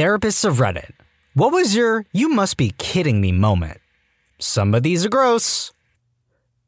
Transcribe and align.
Therapists 0.00 0.46
of 0.46 0.60
Reddit. 0.60 0.92
What 1.34 1.52
was 1.52 1.76
your 1.76 2.06
you 2.10 2.30
must 2.30 2.56
be 2.56 2.72
kidding 2.78 3.20
me 3.20 3.32
moment? 3.32 3.82
Some 4.38 4.74
of 4.74 4.82
these 4.82 5.04
are 5.04 5.10
gross. 5.10 5.74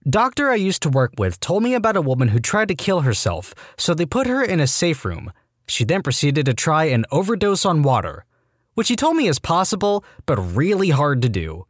Doctor 0.06 0.50
I 0.50 0.56
used 0.56 0.82
to 0.82 0.90
work 0.90 1.12
with 1.16 1.40
told 1.40 1.62
me 1.62 1.72
about 1.72 1.96
a 1.96 2.02
woman 2.02 2.28
who 2.28 2.40
tried 2.40 2.68
to 2.68 2.74
kill 2.74 3.00
herself, 3.00 3.54
so 3.78 3.94
they 3.94 4.04
put 4.04 4.26
her 4.26 4.44
in 4.44 4.60
a 4.60 4.66
safe 4.66 5.02
room. 5.02 5.32
She 5.66 5.82
then 5.82 6.02
proceeded 6.02 6.44
to 6.44 6.52
try 6.52 6.84
an 6.84 7.06
overdose 7.10 7.64
on 7.64 7.82
water, 7.82 8.26
which 8.74 8.88
he 8.88 8.96
told 8.96 9.16
me 9.16 9.28
is 9.28 9.38
possible, 9.38 10.04
but 10.26 10.36
really 10.36 10.90
hard 10.90 11.22
to 11.22 11.30
do. 11.30 11.64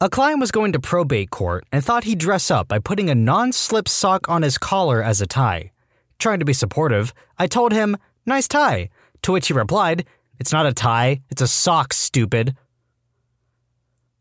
A 0.00 0.10
client 0.10 0.40
was 0.40 0.50
going 0.50 0.72
to 0.72 0.80
probate 0.80 1.30
court 1.30 1.64
and 1.70 1.84
thought 1.84 2.02
he'd 2.02 2.18
dress 2.18 2.50
up 2.50 2.66
by 2.66 2.80
putting 2.80 3.08
a 3.08 3.14
non 3.14 3.52
slip 3.52 3.86
sock 3.88 4.28
on 4.28 4.42
his 4.42 4.58
collar 4.58 5.00
as 5.00 5.20
a 5.20 5.28
tie. 5.28 5.70
Trying 6.18 6.40
to 6.40 6.44
be 6.44 6.52
supportive, 6.52 7.14
I 7.38 7.46
told 7.46 7.70
him, 7.70 7.96
Nice 8.26 8.46
tie, 8.46 8.88
to 9.22 9.32
which 9.32 9.48
he 9.48 9.52
replied, 9.54 10.04
It's 10.38 10.52
not 10.52 10.66
a 10.66 10.72
tie, 10.72 11.20
it's 11.30 11.42
a 11.42 11.48
sock, 11.48 11.92
stupid. 11.92 12.56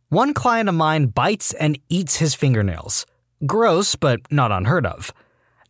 One 0.10 0.34
client 0.34 0.68
of 0.68 0.76
mine 0.76 1.08
bites 1.08 1.54
and 1.54 1.80
eats 1.90 2.18
his 2.18 2.36
fingernails. 2.36 3.06
Gross, 3.46 3.96
but 3.96 4.20
not 4.32 4.52
unheard 4.52 4.86
of. 4.86 5.14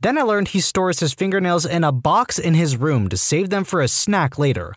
Then 0.02 0.18
I 0.18 0.24
learned 0.24 0.50
he 0.50 0.62
stores 0.62 1.00
his 1.00 1.14
fingernails 1.14 1.66
in 1.66 1.84
a 1.84 1.92
box 1.92 2.40
in 2.40 2.56
his 2.56 2.76
room 2.76 3.08
to 3.10 3.18
save 3.18 3.52
them 3.52 3.64
for 3.64 3.82
a 3.82 3.88
snack 3.88 4.40
later. 4.40 4.74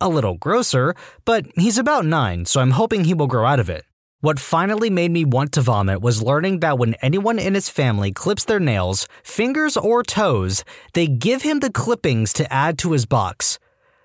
A 0.00 0.08
little 0.08 0.34
grosser, 0.34 0.96
but 1.24 1.46
he's 1.54 1.78
about 1.78 2.04
nine, 2.04 2.44
so 2.44 2.60
I'm 2.60 2.72
hoping 2.72 3.04
he 3.04 3.14
will 3.14 3.28
grow 3.28 3.46
out 3.46 3.60
of 3.60 3.70
it. 3.70 3.84
What 4.20 4.40
finally 4.40 4.90
made 4.90 5.12
me 5.12 5.24
want 5.24 5.52
to 5.52 5.60
vomit 5.60 6.00
was 6.00 6.22
learning 6.22 6.60
that 6.60 6.78
when 6.78 6.94
anyone 6.94 7.38
in 7.38 7.54
his 7.54 7.68
family 7.68 8.10
clips 8.10 8.44
their 8.44 8.58
nails, 8.58 9.06
fingers 9.22 9.76
or 9.76 10.02
toes, 10.02 10.64
they 10.94 11.06
give 11.06 11.42
him 11.42 11.60
the 11.60 11.70
clippings 11.70 12.32
to 12.32 12.52
add 12.52 12.78
to 12.78 12.92
his 12.92 13.06
box. 13.06 13.58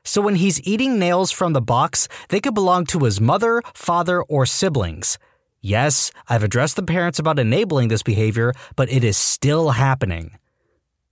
So 0.09 0.22
when 0.22 0.38
he's 0.38 0.59
eating 0.63 0.98
nails 0.98 1.30
from 1.30 1.54
the 1.54 1.62
box, 1.62 2.08
they 2.30 2.40
could 2.40 2.55
belong 2.55 2.88
to 2.88 3.05
his 3.05 3.22
mother, 3.22 3.62
father, 3.76 4.23
or 4.23 4.44
siblings. 4.48 5.20
Yes, 5.62 6.12
I've 6.27 6.41
addressed 6.41 6.77
the 6.77 6.82
parents 6.82 7.20
about 7.20 7.38
enabling 7.38 7.90
this 7.90 8.02
behavior, 8.02 8.54
but 8.76 8.91
it 8.91 9.04
is 9.04 9.18
still 9.18 9.70
happening. 9.70 10.32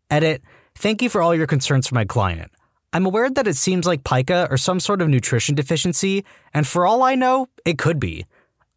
Edit, 0.10 0.42
thank 0.74 1.04
you 1.04 1.10
for 1.10 1.22
all 1.22 1.36
your 1.36 1.46
concerns 1.46 1.86
for 1.86 1.94
my 1.94 2.06
client. 2.06 2.52
I'm 2.92 3.06
aware 3.06 3.30
that 3.30 3.46
it 3.46 3.56
seems 3.56 3.86
like 3.86 4.04
pica 4.04 4.48
or 4.50 4.58
some 4.58 4.80
sort 4.80 5.04
of 5.04 5.10
nutrition 5.10 5.54
deficiency, 5.54 6.26
and 6.52 6.66
for 6.66 6.88
all 6.88 7.04
I 7.04 7.14
know, 7.14 7.50
it 7.66 7.78
could 7.78 8.00
be. 8.00 8.26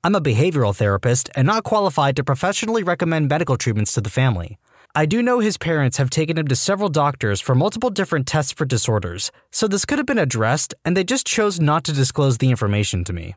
I'm 0.05 0.15
a 0.15 0.21
behavioral 0.21 0.77
therapist 0.77 1.31
and 1.35 1.47
not 1.47 1.65
qualified 1.65 2.15
to 2.17 2.25
professionally 2.25 2.83
recommend 2.83 3.31
medical 3.31 3.57
treatments 3.57 3.95
to 3.95 4.03
the 4.03 4.11
family. 4.11 4.59
I 4.93 5.07
do 5.07 5.23
know 5.23 5.39
his 5.39 5.57
parents 5.57 5.99
have 5.99 6.11
taken 6.11 6.37
him 6.37 6.49
to 6.49 6.57
several 6.57 6.89
doctors 6.89 7.41
for 7.41 7.55
multiple 7.55 7.91
different 7.91 8.27
tests 8.27 8.51
for 8.51 8.65
disorders, 8.65 9.31
so 9.53 9.69
this 9.69 9.85
could 9.85 9.99
have 9.99 10.07
been 10.07 10.19
addressed 10.19 10.75
and 10.85 10.97
they 10.97 11.05
just 11.05 11.29
chose 11.29 11.61
not 11.61 11.85
to 11.85 11.93
disclose 11.93 12.39
the 12.39 12.51
information 12.51 13.05
to 13.05 13.13
me. 13.13 13.37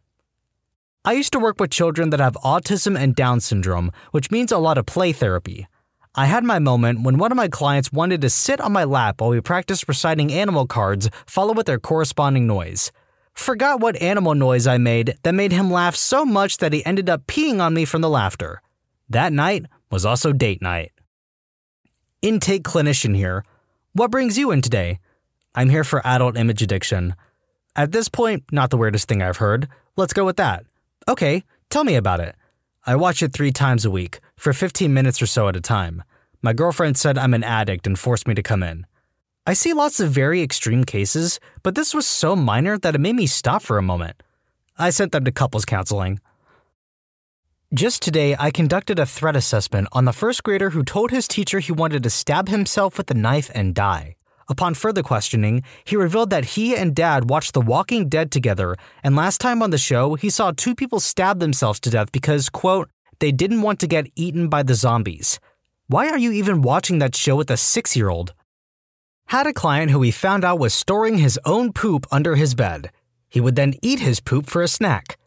I 1.06 1.14
used 1.14 1.32
to 1.34 1.40
work 1.40 1.60
with 1.60 1.70
children 1.70 2.10
that 2.10 2.20
have 2.20 2.34
autism 2.44 2.98
and 2.98 3.16
Down 3.16 3.40
syndrome, 3.40 3.92
which 4.10 4.32
means 4.32 4.52
a 4.52 4.58
lot 4.58 4.80
of 4.80 4.88
play 4.88 5.12
therapy. 5.12 5.68
I 6.16 6.26
had 6.26 6.44
my 6.44 6.58
moment 6.58 7.04
when 7.04 7.20
one 7.20 7.32
of 7.32 7.36
my 7.36 7.50
clients 7.50 7.92
wanted 7.92 8.22
to 8.22 8.32
sit 8.32 8.60
on 8.60 8.72
my 8.72 8.84
lap 8.84 9.22
while 9.22 9.30
we 9.30 9.40
practiced 9.40 9.88
reciting 9.88 10.34
animal 10.34 10.66
cards, 10.66 11.08
followed 11.28 11.58
with 11.58 11.68
their 11.68 11.80
corresponding 11.80 12.48
noise. 12.48 12.92
Forgot 13.36 13.80
what 13.80 14.02
animal 14.02 14.34
noise 14.34 14.66
I 14.66 14.80
made 14.80 15.18
that 15.22 15.36
made 15.36 15.52
him 15.52 15.70
laugh 15.70 15.96
so 15.96 16.26
much 16.26 16.58
that 16.58 16.74
he 16.74 16.84
ended 16.84 17.12
up 17.12 17.28
peeing 17.28 17.62
on 17.62 17.76
me 17.76 17.86
from 17.86 18.02
the 18.02 18.10
laughter. 18.10 18.60
That 19.08 19.34
night 19.34 19.68
was 19.92 20.04
also 20.04 20.34
date 20.34 20.62
night. 20.62 20.92
Intake 22.24 22.64
clinician 22.64 23.14
here. 23.18 23.44
What 23.92 24.10
brings 24.10 24.38
you 24.38 24.52
in 24.52 24.62
today? 24.62 25.00
I'm 25.56 25.68
here 25.68 25.84
for 25.84 26.02
adult 26.08 26.38
image 26.38 26.62
addiction. 26.62 27.16
At 27.76 27.92
this 27.92 28.08
point, 28.08 28.46
not 28.50 28.70
the 28.70 28.78
weirdest 28.78 29.10
thing 29.10 29.22
I've 29.22 29.44
heard. 29.44 29.68
Let's 29.98 30.14
go 30.14 30.24
with 30.24 30.38
that. 30.38 30.66
Okay, 31.06 31.44
tell 31.70 31.84
me 31.84 31.96
about 31.96 32.22
it. 32.22 32.36
I 32.88 32.96
watch 32.96 33.22
it 33.22 33.34
three 33.34 33.52
times 33.52 33.84
a 33.84 33.92
week, 33.92 34.22
for 34.38 34.54
15 34.54 34.94
minutes 34.94 35.22
or 35.22 35.26
so 35.26 35.50
at 35.50 35.58
a 35.58 35.60
time. 35.60 36.02
My 36.42 36.54
girlfriend 36.54 36.98
said 36.98 37.18
I'm 37.18 37.34
an 37.34 37.44
addict 37.44 37.86
and 37.86 38.00
forced 38.00 38.26
me 38.26 38.36
to 38.36 38.42
come 38.42 38.64
in. 38.64 38.86
I 39.46 39.52
see 39.52 39.74
lots 39.74 40.00
of 40.00 40.10
very 40.10 40.42
extreme 40.42 40.86
cases, 40.86 41.42
but 41.62 41.76
this 41.76 41.94
was 41.94 42.08
so 42.08 42.38
minor 42.38 42.78
that 42.78 42.96
it 42.96 43.02
made 43.02 43.18
me 43.18 43.28
stop 43.28 43.62
for 43.62 43.78
a 43.78 43.84
moment. 43.84 44.24
I 44.78 44.92
sent 44.92 45.12
them 45.12 45.26
to 45.26 45.32
couples 45.34 45.66
counseling. 45.66 46.22
Just 47.74 48.04
today, 48.04 48.36
I 48.38 48.52
conducted 48.52 49.00
a 49.00 49.06
threat 49.08 49.36
assessment 49.36 49.88
on 49.94 50.06
the 50.06 50.14
first 50.14 50.44
grader 50.44 50.70
who 50.70 50.84
told 50.84 51.10
his 51.10 51.28
teacher 51.28 51.58
he 51.60 51.72
wanted 51.72 52.04
to 52.04 52.10
stab 52.12 52.48
himself 52.48 53.00
with 53.00 53.10
a 53.10 53.16
knife 53.16 53.50
and 53.56 53.74
die. 53.74 54.16
Upon 54.48 54.76
further 54.76 55.02
questioning, 55.02 55.64
he 55.84 55.96
revealed 55.96 56.30
that 56.30 56.54
he 56.54 56.76
and 56.76 56.96
dad 56.96 57.32
watched 57.32 57.56
The 57.56 57.62
Walking 57.62 58.10
Dead 58.10 58.30
together, 58.30 58.76
and 59.02 59.16
last 59.16 59.42
time 59.42 59.64
on 59.64 59.72
the 59.72 59.80
show, 59.80 60.14
he 60.14 60.30
saw 60.30 60.52
two 60.52 60.76
people 60.76 61.00
stab 61.00 61.40
themselves 61.40 61.80
to 61.80 61.90
death 61.90 62.12
because, 62.12 62.48
quote, 62.48 62.92
they 63.18 63.32
didn't 63.32 63.64
want 63.64 63.80
to 63.80 63.88
get 63.88 64.06
eaten 64.16 64.50
by 64.50 64.62
the 64.62 64.76
zombies. 64.76 65.40
Why 65.88 66.10
are 66.10 66.20
you 66.20 66.32
even 66.32 66.62
watching 66.62 67.00
that 67.00 67.16
show 67.16 67.36
with 67.36 67.50
a 67.50 67.58
six 67.58 67.96
year 67.96 68.10
old? 68.10 68.36
Had 69.30 69.48
a 69.48 69.54
client 69.54 69.90
who 69.90 70.04
he 70.04 70.12
found 70.12 70.46
out 70.46 70.60
was 70.60 70.76
storing 70.76 71.18
his 71.18 71.40
own 71.44 71.74
poop 71.74 72.06
under 72.12 72.36
his 72.36 72.54
bed. 72.54 72.92
He 73.30 73.42
would 73.42 73.56
then 73.56 73.74
eat 73.82 74.00
his 74.00 74.20
poop 74.20 74.46
for 74.46 74.62
a 74.62 74.68
snack. 74.68 75.18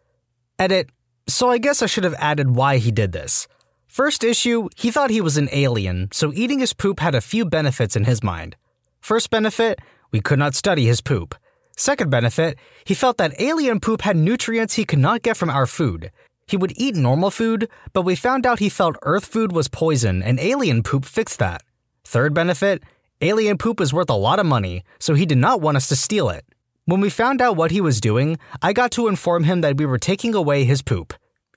Edit, 0.60 0.90
so 1.28 1.50
I 1.50 1.58
guess 1.58 1.82
I 1.82 1.86
should 1.86 2.04
have 2.04 2.14
added 2.18 2.56
why 2.56 2.78
he 2.78 2.90
did 2.90 3.12
this. 3.12 3.48
First 3.88 4.22
issue, 4.22 4.68
he 4.76 4.90
thought 4.90 5.10
he 5.10 5.20
was 5.20 5.36
an 5.36 5.48
alien, 5.52 6.08
so 6.12 6.32
eating 6.34 6.58
his 6.58 6.74
poop 6.74 7.00
had 7.00 7.14
a 7.14 7.20
few 7.20 7.44
benefits 7.44 7.96
in 7.96 8.04
his 8.04 8.22
mind. 8.22 8.56
First 9.00 9.30
benefit, 9.30 9.80
we 10.10 10.20
could 10.20 10.38
not 10.38 10.54
study 10.54 10.86
his 10.86 11.00
poop. 11.00 11.34
Second 11.76 12.10
benefit, 12.10 12.58
he 12.84 12.94
felt 12.94 13.18
that 13.18 13.40
alien 13.40 13.80
poop 13.80 14.02
had 14.02 14.16
nutrients 14.16 14.74
he 14.74 14.84
could 14.84 14.98
not 14.98 15.22
get 15.22 15.36
from 15.36 15.50
our 15.50 15.66
food. 15.66 16.10
He 16.46 16.56
would 16.56 16.72
eat 16.76 16.94
normal 16.94 17.30
food, 17.30 17.68
but 17.92 18.02
we 18.02 18.16
found 18.16 18.46
out 18.46 18.60
he 18.60 18.68
felt 18.68 18.96
Earth 19.02 19.26
food 19.26 19.52
was 19.52 19.68
poison 19.68 20.22
and 20.22 20.38
alien 20.38 20.82
poop 20.82 21.04
fixed 21.04 21.38
that. 21.40 21.62
Third 22.04 22.34
benefit, 22.34 22.82
alien 23.20 23.58
poop 23.58 23.80
is 23.80 23.92
worth 23.92 24.10
a 24.10 24.14
lot 24.14 24.38
of 24.38 24.46
money, 24.46 24.84
so 24.98 25.14
he 25.14 25.26
did 25.26 25.38
not 25.38 25.60
want 25.60 25.76
us 25.76 25.88
to 25.88 25.96
steal 25.96 26.30
it. 26.30 26.44
When 26.88 27.00
we 27.00 27.10
found 27.10 27.42
out 27.42 27.56
what 27.56 27.72
he 27.72 27.80
was 27.80 28.00
doing, 28.00 28.38
I 28.62 28.72
got 28.72 28.92
to 28.92 29.08
inform 29.08 29.42
him 29.42 29.60
that 29.62 29.76
we 29.76 29.86
were 29.86 29.98
taking 29.98 30.36
away 30.36 30.62
his 30.62 30.82
poop. 30.82 31.14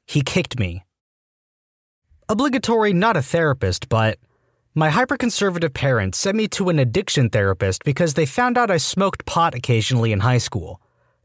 He 0.07 0.21
kicked 0.23 0.57
me. 0.57 0.83
Obligatory, 2.27 2.93
not 2.93 3.15
a 3.15 3.21
therapist, 3.21 3.89
but 3.89 4.17
my 4.73 4.89
hyperconservative 4.89 5.75
parents 5.75 6.17
sent 6.17 6.35
me 6.35 6.47
to 6.47 6.69
an 6.69 6.79
addiction 6.79 7.29
therapist 7.29 7.83
because 7.83 8.15
they 8.15 8.25
found 8.25 8.57
out 8.57 8.71
I 8.71 8.77
smoked 8.77 9.27
pot 9.27 9.53
occasionally 9.53 10.11
in 10.11 10.21
high 10.21 10.39
school. 10.39 10.81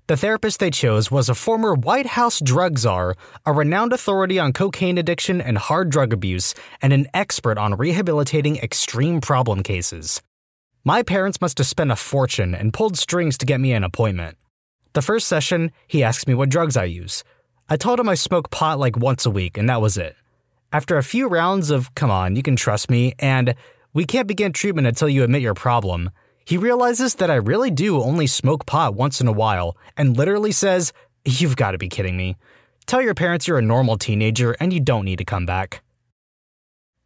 The 0.06 0.18
therapist 0.18 0.60
they 0.60 0.70
chose 0.70 1.10
was 1.10 1.30
a 1.30 1.34
former 1.34 1.72
White 1.72 2.08
House 2.08 2.40
drug 2.40 2.78
czar, 2.78 3.14
a 3.46 3.54
renowned 3.54 3.94
authority 3.94 4.38
on 4.38 4.52
cocaine 4.52 4.98
addiction 4.98 5.40
and 5.40 5.56
hard 5.56 5.88
drug 5.88 6.12
abuse, 6.12 6.52
and 6.82 6.92
an 6.92 7.06
expert 7.14 7.56
on 7.56 7.78
rehabilitating 7.78 8.58
extreme 8.58 9.22
problem 9.22 9.62
cases. 9.62 10.20
My 10.86 11.02
parents 11.02 11.40
must 11.40 11.56
have 11.56 11.66
spent 11.66 11.90
a 11.90 11.96
fortune 11.96 12.54
and 12.54 12.70
pulled 12.70 12.98
strings 12.98 13.38
to 13.38 13.46
get 13.46 13.58
me 13.58 13.72
an 13.72 13.84
appointment. 13.84 14.36
The 14.92 15.00
first 15.00 15.26
session, 15.26 15.72
he 15.88 16.04
asked 16.04 16.28
me 16.28 16.34
what 16.34 16.50
drugs 16.50 16.76
I 16.76 16.84
use. 16.84 17.24
I 17.70 17.78
told 17.78 17.98
him 17.98 18.08
I 18.10 18.14
smoke 18.16 18.50
pot 18.50 18.78
like 18.78 18.98
once 18.98 19.24
a 19.24 19.30
week, 19.30 19.56
and 19.56 19.66
that 19.70 19.80
was 19.80 19.96
it. 19.96 20.14
After 20.74 20.98
a 20.98 21.02
few 21.02 21.26
rounds 21.26 21.70
of, 21.70 21.94
come 21.94 22.10
on, 22.10 22.36
you 22.36 22.42
can 22.42 22.54
trust 22.54 22.90
me, 22.90 23.14
and 23.18 23.54
we 23.94 24.04
can't 24.04 24.28
begin 24.28 24.52
treatment 24.52 24.86
until 24.86 25.08
you 25.08 25.24
admit 25.24 25.40
your 25.40 25.54
problem, 25.54 26.10
he 26.44 26.58
realizes 26.58 27.14
that 27.14 27.30
I 27.30 27.36
really 27.36 27.70
do 27.70 28.02
only 28.02 28.26
smoke 28.26 28.66
pot 28.66 28.94
once 28.94 29.22
in 29.22 29.26
a 29.26 29.32
while 29.32 29.78
and 29.96 30.18
literally 30.18 30.52
says, 30.52 30.92
You've 31.24 31.56
got 31.56 31.70
to 31.70 31.78
be 31.78 31.88
kidding 31.88 32.18
me. 32.18 32.36
Tell 32.84 33.00
your 33.00 33.14
parents 33.14 33.48
you're 33.48 33.56
a 33.56 33.62
normal 33.62 33.96
teenager 33.96 34.54
and 34.60 34.70
you 34.70 34.80
don't 34.80 35.06
need 35.06 35.16
to 35.16 35.24
come 35.24 35.46
back. 35.46 35.82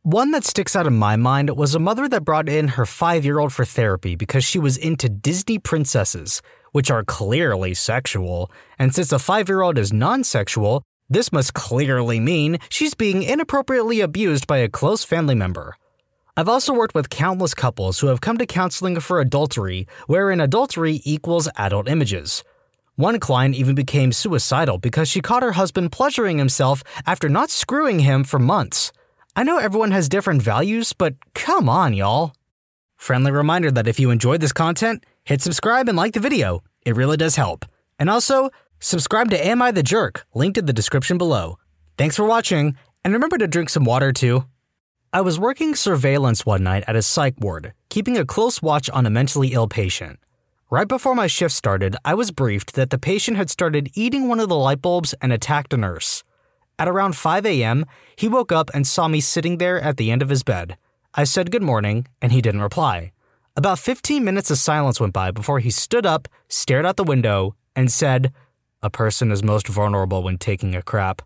One 0.02 0.30
that 0.30 0.44
sticks 0.44 0.76
out 0.76 0.86
in 0.86 0.96
my 0.96 1.16
mind 1.16 1.50
was 1.56 1.74
a 1.74 1.80
mother 1.80 2.08
that 2.08 2.24
brought 2.24 2.48
in 2.48 2.68
her 2.68 2.86
five 2.86 3.24
year 3.24 3.40
old 3.40 3.52
for 3.52 3.64
therapy 3.64 4.14
because 4.14 4.44
she 4.44 4.58
was 4.58 4.76
into 4.76 5.08
Disney 5.08 5.58
princesses, 5.58 6.40
which 6.70 6.88
are 6.88 7.02
clearly 7.02 7.74
sexual. 7.74 8.48
And 8.78 8.94
since 8.94 9.10
a 9.10 9.18
five 9.18 9.48
year 9.48 9.60
old 9.60 9.76
is 9.76 9.92
non 9.92 10.22
sexual, 10.22 10.84
this 11.10 11.32
must 11.32 11.52
clearly 11.52 12.20
mean 12.20 12.58
she's 12.70 12.94
being 12.94 13.24
inappropriately 13.24 14.00
abused 14.00 14.46
by 14.46 14.58
a 14.58 14.68
close 14.68 15.02
family 15.02 15.34
member. 15.34 15.76
I've 16.36 16.48
also 16.48 16.72
worked 16.72 16.94
with 16.94 17.10
countless 17.10 17.52
couples 17.52 17.98
who 17.98 18.06
have 18.06 18.20
come 18.20 18.38
to 18.38 18.46
counseling 18.46 19.00
for 19.00 19.18
adultery, 19.20 19.88
wherein 20.06 20.40
adultery 20.40 21.00
equals 21.04 21.48
adult 21.56 21.88
images. 21.88 22.44
One 22.94 23.18
client 23.18 23.56
even 23.56 23.74
became 23.74 24.12
suicidal 24.12 24.78
because 24.78 25.08
she 25.08 25.20
caught 25.20 25.42
her 25.42 25.52
husband 25.52 25.90
pleasuring 25.90 26.38
himself 26.38 26.84
after 27.04 27.28
not 27.28 27.50
screwing 27.50 28.00
him 28.00 28.22
for 28.22 28.38
months. 28.38 28.92
I 29.38 29.44
know 29.44 29.58
everyone 29.58 29.92
has 29.92 30.08
different 30.08 30.42
values, 30.42 30.92
but 30.92 31.14
come 31.32 31.68
on, 31.68 31.94
y'all. 31.94 32.32
Friendly 32.96 33.30
reminder 33.30 33.70
that 33.70 33.86
if 33.86 34.00
you 34.00 34.10
enjoyed 34.10 34.40
this 34.40 34.52
content, 34.52 35.06
hit 35.22 35.40
subscribe 35.40 35.88
and 35.88 35.96
like 35.96 36.14
the 36.14 36.18
video. 36.18 36.64
It 36.84 36.96
really 36.96 37.16
does 37.16 37.36
help. 37.36 37.64
And 38.00 38.10
also, 38.10 38.50
subscribe 38.80 39.30
to 39.30 39.46
Am 39.46 39.62
I 39.62 39.70
the 39.70 39.84
Jerk, 39.84 40.26
linked 40.34 40.58
in 40.58 40.66
the 40.66 40.72
description 40.72 41.18
below. 41.18 41.56
Thanks 41.96 42.16
for 42.16 42.24
watching, 42.24 42.76
and 43.04 43.14
remember 43.14 43.38
to 43.38 43.46
drink 43.46 43.68
some 43.68 43.84
water 43.84 44.12
too. 44.12 44.44
I 45.12 45.20
was 45.20 45.38
working 45.38 45.76
surveillance 45.76 46.44
one 46.44 46.64
night 46.64 46.82
at 46.88 46.96
a 46.96 47.00
psych 47.02 47.34
ward, 47.38 47.74
keeping 47.90 48.18
a 48.18 48.26
close 48.26 48.60
watch 48.60 48.90
on 48.90 49.06
a 49.06 49.10
mentally 49.10 49.52
ill 49.52 49.68
patient. 49.68 50.18
Right 50.68 50.88
before 50.88 51.14
my 51.14 51.28
shift 51.28 51.54
started, 51.54 51.94
I 52.04 52.14
was 52.14 52.32
briefed 52.32 52.74
that 52.74 52.90
the 52.90 52.98
patient 52.98 53.36
had 53.36 53.50
started 53.50 53.92
eating 53.94 54.26
one 54.26 54.40
of 54.40 54.48
the 54.48 54.58
light 54.58 54.82
bulbs 54.82 55.14
and 55.22 55.32
attacked 55.32 55.72
a 55.72 55.76
nurse. 55.76 56.24
At 56.78 56.88
around 56.88 57.16
5 57.16 57.44
a.m., 57.46 57.86
he 58.14 58.28
woke 58.28 58.52
up 58.52 58.70
and 58.72 58.86
saw 58.86 59.08
me 59.08 59.20
sitting 59.20 59.58
there 59.58 59.80
at 59.80 59.96
the 59.96 60.10
end 60.10 60.22
of 60.22 60.28
his 60.28 60.42
bed. 60.42 60.76
I 61.14 61.24
said 61.24 61.50
good 61.50 61.62
morning, 61.62 62.06
and 62.22 62.30
he 62.30 62.40
didn't 62.40 62.62
reply. 62.62 63.12
About 63.56 63.80
15 63.80 64.22
minutes 64.22 64.50
of 64.52 64.58
silence 64.58 65.00
went 65.00 65.12
by 65.12 65.32
before 65.32 65.58
he 65.58 65.70
stood 65.70 66.06
up, 66.06 66.28
stared 66.48 66.86
out 66.86 66.96
the 66.96 67.02
window, 67.02 67.56
and 67.74 67.90
said, 67.90 68.32
A 68.82 68.90
person 68.90 69.32
is 69.32 69.42
most 69.42 69.66
vulnerable 69.66 70.22
when 70.22 70.38
taking 70.38 70.76
a 70.76 70.82
crap. 70.82 71.22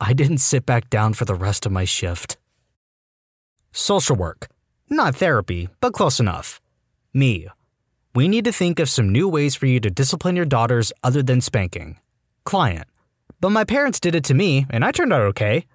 I 0.00 0.14
didn't 0.14 0.38
sit 0.38 0.64
back 0.64 0.88
down 0.88 1.12
for 1.12 1.26
the 1.26 1.34
rest 1.34 1.66
of 1.66 1.72
my 1.72 1.84
shift. 1.84 2.38
Social 3.72 4.16
work. 4.16 4.48
Not 4.88 5.16
therapy, 5.16 5.68
but 5.80 5.92
close 5.92 6.18
enough. 6.18 6.60
Me. 7.12 7.48
We 8.14 8.28
need 8.28 8.44
to 8.44 8.52
think 8.52 8.78
of 8.78 8.88
some 8.88 9.10
new 9.10 9.28
ways 9.28 9.54
for 9.54 9.66
you 9.66 9.80
to 9.80 9.90
discipline 9.90 10.36
your 10.36 10.44
daughters 10.46 10.92
other 11.02 11.22
than 11.22 11.40
spanking. 11.40 11.98
Client. 12.44 12.86
But 13.40 13.50
my 13.50 13.64
parents 13.64 14.00
did 14.00 14.14
it 14.14 14.24
to 14.24 14.34
me, 14.34 14.66
and 14.70 14.84
I 14.84 14.92
turned 14.92 15.12
out 15.12 15.22
okay. 15.22 15.66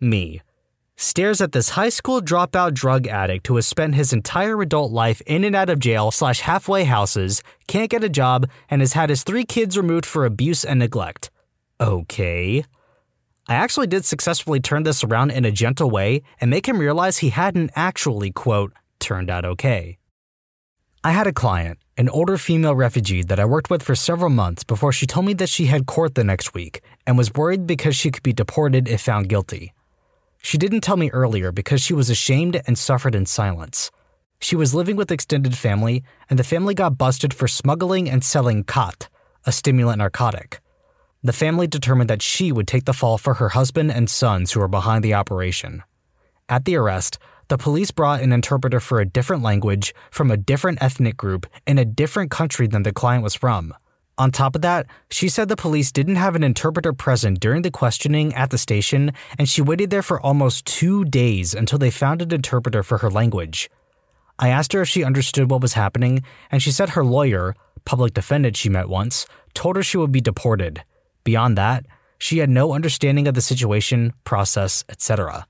Me. 0.00 0.40
Stares 0.96 1.42
at 1.42 1.52
this 1.52 1.70
high 1.70 1.90
school 1.90 2.22
dropout 2.22 2.72
drug 2.72 3.06
addict 3.06 3.46
who 3.48 3.56
has 3.56 3.66
spent 3.66 3.94
his 3.94 4.12
entire 4.14 4.60
adult 4.62 4.92
life 4.92 5.20
in 5.26 5.44
and 5.44 5.54
out 5.54 5.68
of 5.68 5.78
jail 5.78 6.10
slash 6.10 6.40
halfway 6.40 6.84
houses, 6.84 7.42
can't 7.66 7.90
get 7.90 8.02
a 8.02 8.08
job, 8.08 8.48
and 8.70 8.80
has 8.80 8.94
had 8.94 9.10
his 9.10 9.22
three 9.22 9.44
kids 9.44 9.76
removed 9.76 10.06
for 10.06 10.24
abuse 10.24 10.64
and 10.64 10.78
neglect. 10.78 11.30
Okay. 11.80 12.64
I 13.48 13.54
actually 13.54 13.86
did 13.88 14.04
successfully 14.04 14.58
turn 14.58 14.84
this 14.84 15.04
around 15.04 15.30
in 15.30 15.44
a 15.44 15.52
gentle 15.52 15.90
way 15.90 16.22
and 16.40 16.50
make 16.50 16.66
him 16.66 16.78
realize 16.78 17.18
he 17.18 17.28
hadn't 17.28 17.70
actually, 17.76 18.30
quote, 18.30 18.72
turned 18.98 19.30
out 19.30 19.44
okay. 19.44 19.98
I 21.06 21.12
had 21.12 21.28
a 21.28 21.32
client, 21.32 21.78
an 21.96 22.08
older 22.08 22.36
female 22.36 22.74
refugee 22.74 23.22
that 23.22 23.38
I 23.38 23.44
worked 23.44 23.70
with 23.70 23.80
for 23.80 23.94
several 23.94 24.28
months 24.28 24.64
before 24.64 24.90
she 24.90 25.06
told 25.06 25.24
me 25.24 25.34
that 25.34 25.48
she 25.48 25.66
had 25.66 25.86
court 25.86 26.16
the 26.16 26.24
next 26.24 26.52
week 26.52 26.80
and 27.06 27.16
was 27.16 27.32
worried 27.32 27.64
because 27.64 27.94
she 27.94 28.10
could 28.10 28.24
be 28.24 28.32
deported 28.32 28.88
if 28.88 29.02
found 29.02 29.28
guilty. 29.28 29.72
She 30.42 30.58
didn't 30.58 30.80
tell 30.80 30.96
me 30.96 31.12
earlier 31.12 31.52
because 31.52 31.80
she 31.80 31.94
was 31.94 32.10
ashamed 32.10 32.60
and 32.66 32.76
suffered 32.76 33.14
in 33.14 33.24
silence. 33.24 33.92
She 34.40 34.56
was 34.56 34.74
living 34.74 34.96
with 34.96 35.12
extended 35.12 35.56
family, 35.56 36.02
and 36.28 36.40
the 36.40 36.50
family 36.52 36.74
got 36.74 36.98
busted 36.98 37.32
for 37.32 37.46
smuggling 37.46 38.10
and 38.10 38.24
selling 38.24 38.64
khat, 38.64 39.08
a 39.44 39.52
stimulant 39.52 39.98
narcotic. 39.98 40.58
The 41.22 41.32
family 41.32 41.68
determined 41.68 42.10
that 42.10 42.20
she 42.20 42.50
would 42.50 42.66
take 42.66 42.84
the 42.84 42.92
fall 42.92 43.16
for 43.16 43.34
her 43.34 43.50
husband 43.50 43.92
and 43.92 44.10
sons 44.10 44.50
who 44.50 44.58
were 44.58 44.66
behind 44.66 45.04
the 45.04 45.14
operation. 45.14 45.84
At 46.48 46.64
the 46.64 46.74
arrest, 46.74 47.20
the 47.48 47.58
police 47.58 47.90
brought 47.90 48.22
an 48.22 48.32
interpreter 48.32 48.80
for 48.80 49.00
a 49.00 49.06
different 49.06 49.42
language 49.42 49.94
from 50.10 50.30
a 50.30 50.36
different 50.36 50.82
ethnic 50.82 51.16
group 51.16 51.46
in 51.66 51.78
a 51.78 51.84
different 51.84 52.30
country 52.30 52.66
than 52.66 52.82
the 52.82 52.92
client 52.92 53.22
was 53.22 53.34
from. 53.34 53.74
On 54.18 54.30
top 54.30 54.56
of 54.56 54.62
that, 54.62 54.86
she 55.10 55.28
said 55.28 55.48
the 55.48 55.56
police 55.56 55.92
didn't 55.92 56.16
have 56.16 56.34
an 56.34 56.42
interpreter 56.42 56.92
present 56.92 57.38
during 57.38 57.62
the 57.62 57.70
questioning 57.70 58.34
at 58.34 58.50
the 58.50 58.56
station, 58.58 59.12
and 59.38 59.48
she 59.48 59.60
waited 59.60 59.90
there 59.90 60.02
for 60.02 60.20
almost 60.20 60.64
two 60.64 61.04
days 61.04 61.54
until 61.54 61.78
they 61.78 61.90
found 61.90 62.22
an 62.22 62.32
interpreter 62.32 62.82
for 62.82 62.98
her 62.98 63.10
language. 63.10 63.70
I 64.38 64.48
asked 64.48 64.72
her 64.72 64.82
if 64.82 64.88
she 64.88 65.04
understood 65.04 65.50
what 65.50 65.60
was 65.60 65.74
happening, 65.74 66.24
and 66.50 66.62
she 66.62 66.72
said 66.72 66.90
her 66.90 67.04
lawyer, 67.04 67.54
public 67.84 68.14
defendant 68.14 68.56
she 68.56 68.70
met 68.70 68.88
once, 68.88 69.26
told 69.52 69.76
her 69.76 69.82
she 69.82 69.98
would 69.98 70.12
be 70.12 70.20
deported. 70.20 70.82
Beyond 71.22 71.58
that, 71.58 71.84
she 72.18 72.38
had 72.38 72.48
no 72.48 72.72
understanding 72.72 73.28
of 73.28 73.34
the 73.34 73.42
situation, 73.42 74.14
process, 74.24 74.82
etc. 74.88 75.46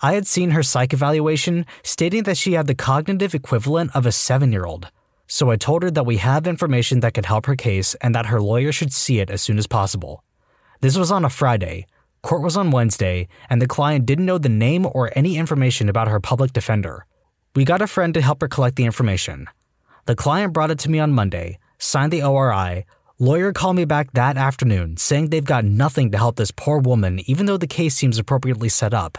I 0.00 0.14
had 0.14 0.26
seen 0.26 0.50
her 0.50 0.62
psych 0.62 0.92
evaluation 0.92 1.66
stating 1.82 2.22
that 2.22 2.36
she 2.36 2.52
had 2.52 2.68
the 2.68 2.74
cognitive 2.74 3.34
equivalent 3.34 3.94
of 3.96 4.06
a 4.06 4.12
seven 4.12 4.52
year 4.52 4.64
old. 4.64 4.90
So 5.26 5.50
I 5.50 5.56
told 5.56 5.82
her 5.82 5.90
that 5.90 6.06
we 6.06 6.18
have 6.18 6.46
information 6.46 7.00
that 7.00 7.14
could 7.14 7.26
help 7.26 7.46
her 7.46 7.56
case 7.56 7.94
and 7.96 8.14
that 8.14 8.26
her 8.26 8.40
lawyer 8.40 8.72
should 8.72 8.92
see 8.92 9.18
it 9.18 9.28
as 9.28 9.42
soon 9.42 9.58
as 9.58 9.66
possible. 9.66 10.22
This 10.80 10.96
was 10.96 11.10
on 11.10 11.24
a 11.24 11.30
Friday, 11.30 11.86
court 12.22 12.42
was 12.42 12.56
on 12.56 12.70
Wednesday, 12.70 13.28
and 13.50 13.60
the 13.60 13.66
client 13.66 14.06
didn't 14.06 14.26
know 14.26 14.38
the 14.38 14.48
name 14.48 14.86
or 14.86 15.10
any 15.16 15.36
information 15.36 15.88
about 15.88 16.08
her 16.08 16.20
public 16.20 16.52
defender. 16.52 17.04
We 17.56 17.64
got 17.64 17.82
a 17.82 17.86
friend 17.88 18.14
to 18.14 18.22
help 18.22 18.40
her 18.40 18.48
collect 18.48 18.76
the 18.76 18.84
information. 18.84 19.48
The 20.06 20.14
client 20.14 20.52
brought 20.52 20.70
it 20.70 20.78
to 20.80 20.90
me 20.90 21.00
on 21.00 21.12
Monday, 21.12 21.58
signed 21.78 22.12
the 22.12 22.22
ORI, 22.22 22.84
Lawyer 23.20 23.52
called 23.52 23.74
me 23.74 23.84
back 23.84 24.12
that 24.12 24.36
afternoon 24.36 24.96
saying 24.96 25.30
they've 25.30 25.44
got 25.44 25.64
nothing 25.64 26.12
to 26.12 26.18
help 26.18 26.36
this 26.36 26.52
poor 26.52 26.78
woman 26.78 27.18
even 27.26 27.46
though 27.46 27.56
the 27.56 27.66
case 27.66 27.96
seems 27.96 28.16
appropriately 28.16 28.68
set 28.68 28.94
up. 28.94 29.18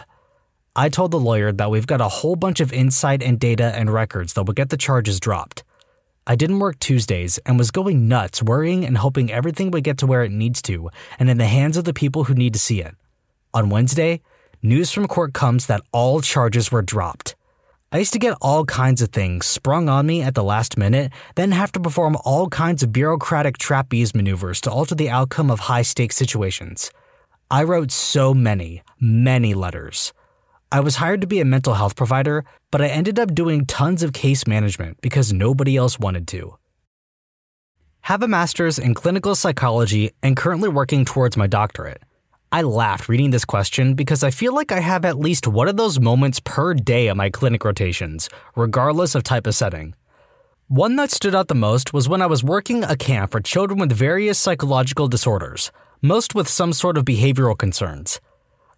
I 0.76 0.88
told 0.88 1.10
the 1.10 1.18
lawyer 1.18 1.50
that 1.50 1.70
we've 1.70 1.86
got 1.86 2.00
a 2.00 2.08
whole 2.08 2.36
bunch 2.36 2.60
of 2.60 2.72
insight 2.72 3.24
and 3.24 3.40
data 3.40 3.74
and 3.74 3.92
records 3.92 4.34
that 4.34 4.44
will 4.44 4.54
get 4.54 4.68
the 4.68 4.76
charges 4.76 5.18
dropped. 5.18 5.64
I 6.28 6.36
didn't 6.36 6.60
work 6.60 6.78
Tuesdays 6.78 7.38
and 7.38 7.58
was 7.58 7.72
going 7.72 8.06
nuts 8.06 8.40
worrying 8.40 8.84
and 8.84 8.98
hoping 8.98 9.32
everything 9.32 9.72
would 9.72 9.82
get 9.82 9.98
to 9.98 10.06
where 10.06 10.22
it 10.22 10.30
needs 10.30 10.62
to 10.62 10.88
and 11.18 11.28
in 11.28 11.38
the 11.38 11.46
hands 11.46 11.76
of 11.76 11.86
the 11.86 11.92
people 11.92 12.24
who 12.24 12.34
need 12.34 12.52
to 12.52 12.60
see 12.60 12.80
it. 12.80 12.94
On 13.52 13.68
Wednesday, 13.68 14.20
news 14.62 14.92
from 14.92 15.08
court 15.08 15.34
comes 15.34 15.66
that 15.66 15.82
all 15.90 16.20
charges 16.20 16.70
were 16.70 16.82
dropped. 16.82 17.34
I 17.90 17.98
used 17.98 18.12
to 18.12 18.20
get 18.20 18.38
all 18.40 18.64
kinds 18.64 19.02
of 19.02 19.08
things 19.08 19.46
sprung 19.46 19.88
on 19.88 20.06
me 20.06 20.22
at 20.22 20.36
the 20.36 20.44
last 20.44 20.78
minute, 20.78 21.10
then 21.34 21.50
have 21.50 21.72
to 21.72 21.80
perform 21.80 22.16
all 22.24 22.46
kinds 22.48 22.84
of 22.84 22.92
bureaucratic 22.92 23.58
trapeze 23.58 24.14
maneuvers 24.14 24.60
to 24.60 24.70
alter 24.70 24.94
the 24.94 25.10
outcome 25.10 25.50
of 25.50 25.60
high 25.60 25.82
stakes 25.82 26.14
situations. 26.14 26.92
I 27.50 27.64
wrote 27.64 27.90
so 27.90 28.32
many, 28.32 28.82
many 29.00 29.52
letters. 29.52 30.12
I 30.72 30.78
was 30.78 30.96
hired 30.96 31.20
to 31.22 31.26
be 31.26 31.40
a 31.40 31.44
mental 31.44 31.74
health 31.74 31.96
provider, 31.96 32.44
but 32.70 32.80
I 32.80 32.86
ended 32.86 33.18
up 33.18 33.34
doing 33.34 33.66
tons 33.66 34.04
of 34.04 34.12
case 34.12 34.46
management 34.46 35.00
because 35.00 35.32
nobody 35.32 35.76
else 35.76 35.98
wanted 35.98 36.28
to. 36.28 36.54
Have 38.02 38.22
a 38.22 38.28
master's 38.28 38.78
in 38.78 38.94
clinical 38.94 39.34
psychology 39.34 40.12
and 40.22 40.36
currently 40.36 40.68
working 40.68 41.04
towards 41.04 41.36
my 41.36 41.48
doctorate. 41.48 42.02
I 42.52 42.62
laughed 42.62 43.08
reading 43.08 43.30
this 43.30 43.44
question 43.44 43.94
because 43.94 44.22
I 44.22 44.30
feel 44.30 44.54
like 44.54 44.70
I 44.70 44.78
have 44.78 45.04
at 45.04 45.18
least 45.18 45.48
one 45.48 45.66
of 45.66 45.76
those 45.76 45.98
moments 45.98 46.40
per 46.44 46.72
day 46.74 47.08
at 47.08 47.16
my 47.16 47.30
clinic 47.30 47.64
rotations, 47.64 48.30
regardless 48.54 49.16
of 49.16 49.24
type 49.24 49.48
of 49.48 49.56
setting. 49.56 49.96
One 50.68 50.94
that 50.96 51.10
stood 51.10 51.34
out 51.34 51.48
the 51.48 51.54
most 51.56 51.92
was 51.92 52.08
when 52.08 52.22
I 52.22 52.26
was 52.26 52.44
working 52.44 52.84
a 52.84 52.96
camp 52.96 53.32
for 53.32 53.40
children 53.40 53.80
with 53.80 53.92
various 53.92 54.38
psychological 54.38 55.08
disorders, 55.08 55.72
most 56.00 56.36
with 56.36 56.46
some 56.46 56.72
sort 56.72 56.96
of 56.96 57.04
behavioral 57.04 57.58
concerns. 57.58 58.20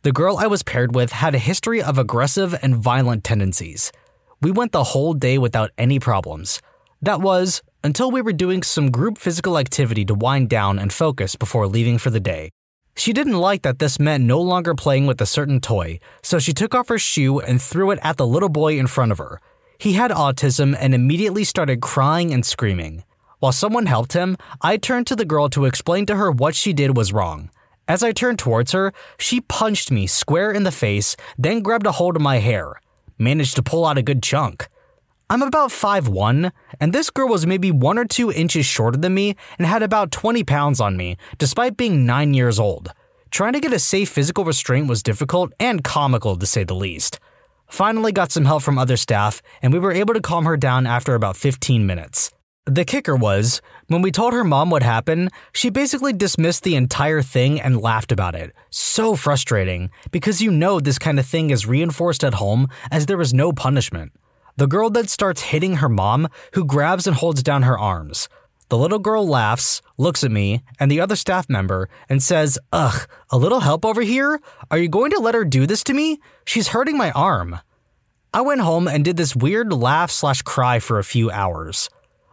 The 0.05 0.11
girl 0.11 0.37
I 0.37 0.49
was 0.49 0.65
paired 0.65 0.97
with 0.97 1.13
had 1.13 1.33
a 1.33 1.39
history 1.39 1.81
of 1.81 1.97
aggressive 1.97 2.59
and 2.61 2.75
violent 2.75 3.23
tendencies. 3.23 3.93
We 4.41 4.51
went 4.51 4.73
the 4.73 4.83
whole 4.83 5.15
day 5.15 5.39
without 5.39 5.71
any 5.79 6.01
problems. 6.01 6.61
That 7.01 7.21
was, 7.21 7.63
until 7.85 8.11
we 8.11 8.21
were 8.21 8.33
doing 8.33 8.65
some 8.65 8.91
group 8.91 9.17
physical 9.17 9.57
activity 9.57 10.05
to 10.07 10.15
wind 10.15 10.49
down 10.49 10.81
and 10.81 10.93
focus 10.93 11.37
before 11.37 11.69
leaving 11.69 11.99
for 11.99 12.11
the 12.11 12.19
day. 12.19 12.51
She 12.97 13.13
didn't 13.13 13.39
like 13.39 13.63
that 13.63 13.79
this 13.79 14.01
meant 14.01 14.25
no 14.25 14.41
longer 14.41 14.75
playing 14.75 15.07
with 15.07 15.21
a 15.21 15.27
certain 15.27 15.61
toy, 15.61 16.01
so 16.21 16.41
she 16.41 16.53
took 16.53 16.75
off 16.75 16.89
her 16.89 16.99
shoe 16.99 17.39
and 17.39 17.63
threw 17.63 17.93
it 17.93 18.01
at 18.03 18.17
the 18.17 18.27
little 18.27 18.49
boy 18.49 18.81
in 18.81 18.89
front 18.89 19.13
of 19.13 19.19
her. 19.19 19.41
He 19.79 19.93
had 19.93 20.11
autism 20.11 20.77
and 20.81 20.97
immediately 20.97 21.45
started 21.45 21.81
crying 21.81 22.35
and 22.35 22.45
screaming. 22.45 23.05
While 23.39 23.53
someone 23.53 23.87
helped 23.87 24.15
him, 24.15 24.37
I 24.61 24.79
turned 24.79 25.07
to 25.07 25.17
the 25.17 25.25
girl 25.25 25.49
to 25.51 25.65
explain 25.65 26.07
to 26.07 26.17
her 26.17 26.33
what 26.33 26.57
she 26.57 26.73
did 26.73 26.97
was 26.97 27.13
wrong. 27.13 27.51
As 27.89 28.03
I 28.03 28.13
turned 28.13 28.39
towards 28.39 28.73
her, 28.73 28.93
she 29.19 29.41
punched 29.41 29.91
me 29.91 30.07
square 30.07 30.53
in 30.53 30.63
the 30.63 30.71
face, 30.71 31.17
then 31.37 31.61
grabbed 31.63 31.87
a 31.87 31.93
hold 31.93 32.17
of 32.17 32.23
my 32.23 32.39
hair. 32.39 32.81
Managed 33.19 33.57
to 33.57 33.63
pull 33.63 33.85
out 33.85 33.99
a 33.99 34.03
good 34.03 34.23
chunk. 34.23 34.69
I'm 35.29 35.43
about 35.43 35.71
5'1, 35.71 36.53
and 36.79 36.93
this 36.93 37.11
girl 37.11 37.29
was 37.29 37.47
maybe 37.47 37.71
one 37.71 37.99
or 37.99 38.05
two 38.05 38.31
inches 38.31 38.67
shorter 38.67 38.99
than 38.99 39.15
me 39.15 39.35
and 39.59 39.67
had 39.67 39.83
about 39.83 40.11
20 40.11 40.45
pounds 40.45 40.81
on 40.81 40.97
me, 40.97 41.17
despite 41.39 41.77
being 41.77 42.05
9 42.05 42.35
years 42.35 42.59
old. 42.59 42.93
Trying 43.31 43.55
to 43.55 43.61
get 43.61 43.73
a 43.73 43.79
safe 43.79 44.11
physical 44.11 44.45
restraint 44.45 44.89
was 44.89 45.03
difficult 45.03 45.53
and 45.59 45.83
comical 45.83 46.37
to 46.37 46.47
say 46.47 46.65
the 46.65 46.75
least. 46.75 47.19
Finally, 47.67 48.13
got 48.13 48.31
some 48.31 48.45
help 48.45 48.63
from 48.63 48.79
other 48.79 48.99
staff, 48.99 49.41
and 49.63 49.73
we 49.73 49.79
were 49.79 49.93
able 49.93 50.13
to 50.13 50.21
calm 50.21 50.45
her 50.45 50.59
down 50.59 50.87
after 50.87 51.15
about 51.15 51.39
15 51.39 51.87
minutes. 51.87 52.31
The 52.67 52.85
kicker 52.85 53.17
was, 53.17 53.61
when 53.89 54.03
we 54.03 54.13
told 54.13 54.33
her 54.33 54.45
mom 54.45 54.71
what 54.71 54.85
happened, 54.85 55.33
she 55.53 55.69
basically 55.69 56.13
dismissed 56.13 56.63
the 56.63 56.77
entire 56.77 57.21
thing 57.21 57.61
and 57.61 57.81
laughed 57.81 58.13
about 58.13 58.37
it. 58.37 58.55
So 58.71 59.17
frustrating, 59.17 59.91
because 60.13 60.41
you 60.41 60.53
know 60.53 60.79
this 60.79 60.99
kind 60.99 61.19
of 61.19 61.27
thing 61.27 61.51
is 61.51 61.67
reinforced 61.67 62.23
at 62.23 62.35
home 62.35 62.69
as 62.89 63.07
there 63.07 63.21
is 63.21 63.35
no 63.35 63.53
punishment. 63.53 64.13
The 64.59 64.69
girl 64.69 64.91
then 64.91 65.09
starts 65.09 65.43
hitting 65.43 65.77
her 65.77 65.89
mom, 65.89 66.29
who 66.55 66.65
grabs 66.65 67.09
and 67.09 67.17
holds 67.17 67.43
down 67.43 67.63
her 67.63 67.77
arms. 67.77 68.29
The 68.69 68.79
little 68.79 69.01
girl 69.01 69.27
laughs, 69.27 69.83
looks 69.99 70.23
at 70.23 70.31
me, 70.31 70.63
and 70.79 70.89
the 70.89 71.01
other 71.01 71.17
staff 71.17 71.51
member, 71.51 71.89
and 72.09 72.23
says, 72.23 72.61
Ugh, 72.73 73.09
a 73.31 73.39
little 73.39 73.61
help 73.61 73.85
over 73.85 74.03
here? 74.03 74.41
Are 74.71 74.79
you 74.79 74.89
going 74.89 75.11
to 75.11 75.19
let 75.19 75.35
her 75.35 75.45
do 75.45 75.67
this 75.67 75.83
to 75.85 75.95
me? 75.95 76.21
She's 76.45 76.69
hurting 76.69 76.97
my 76.97 77.11
arm. 77.11 77.59
I 78.33 78.41
went 78.41 78.61
home 78.61 78.87
and 78.87 79.05
did 79.05 79.17
this 79.17 79.35
weird 79.35 79.73
laugh 79.73 80.13
slash 80.13 80.43
cry 80.43 80.79
for 80.79 81.01
a 81.01 81.05
few 81.05 81.29
hours. 81.29 81.91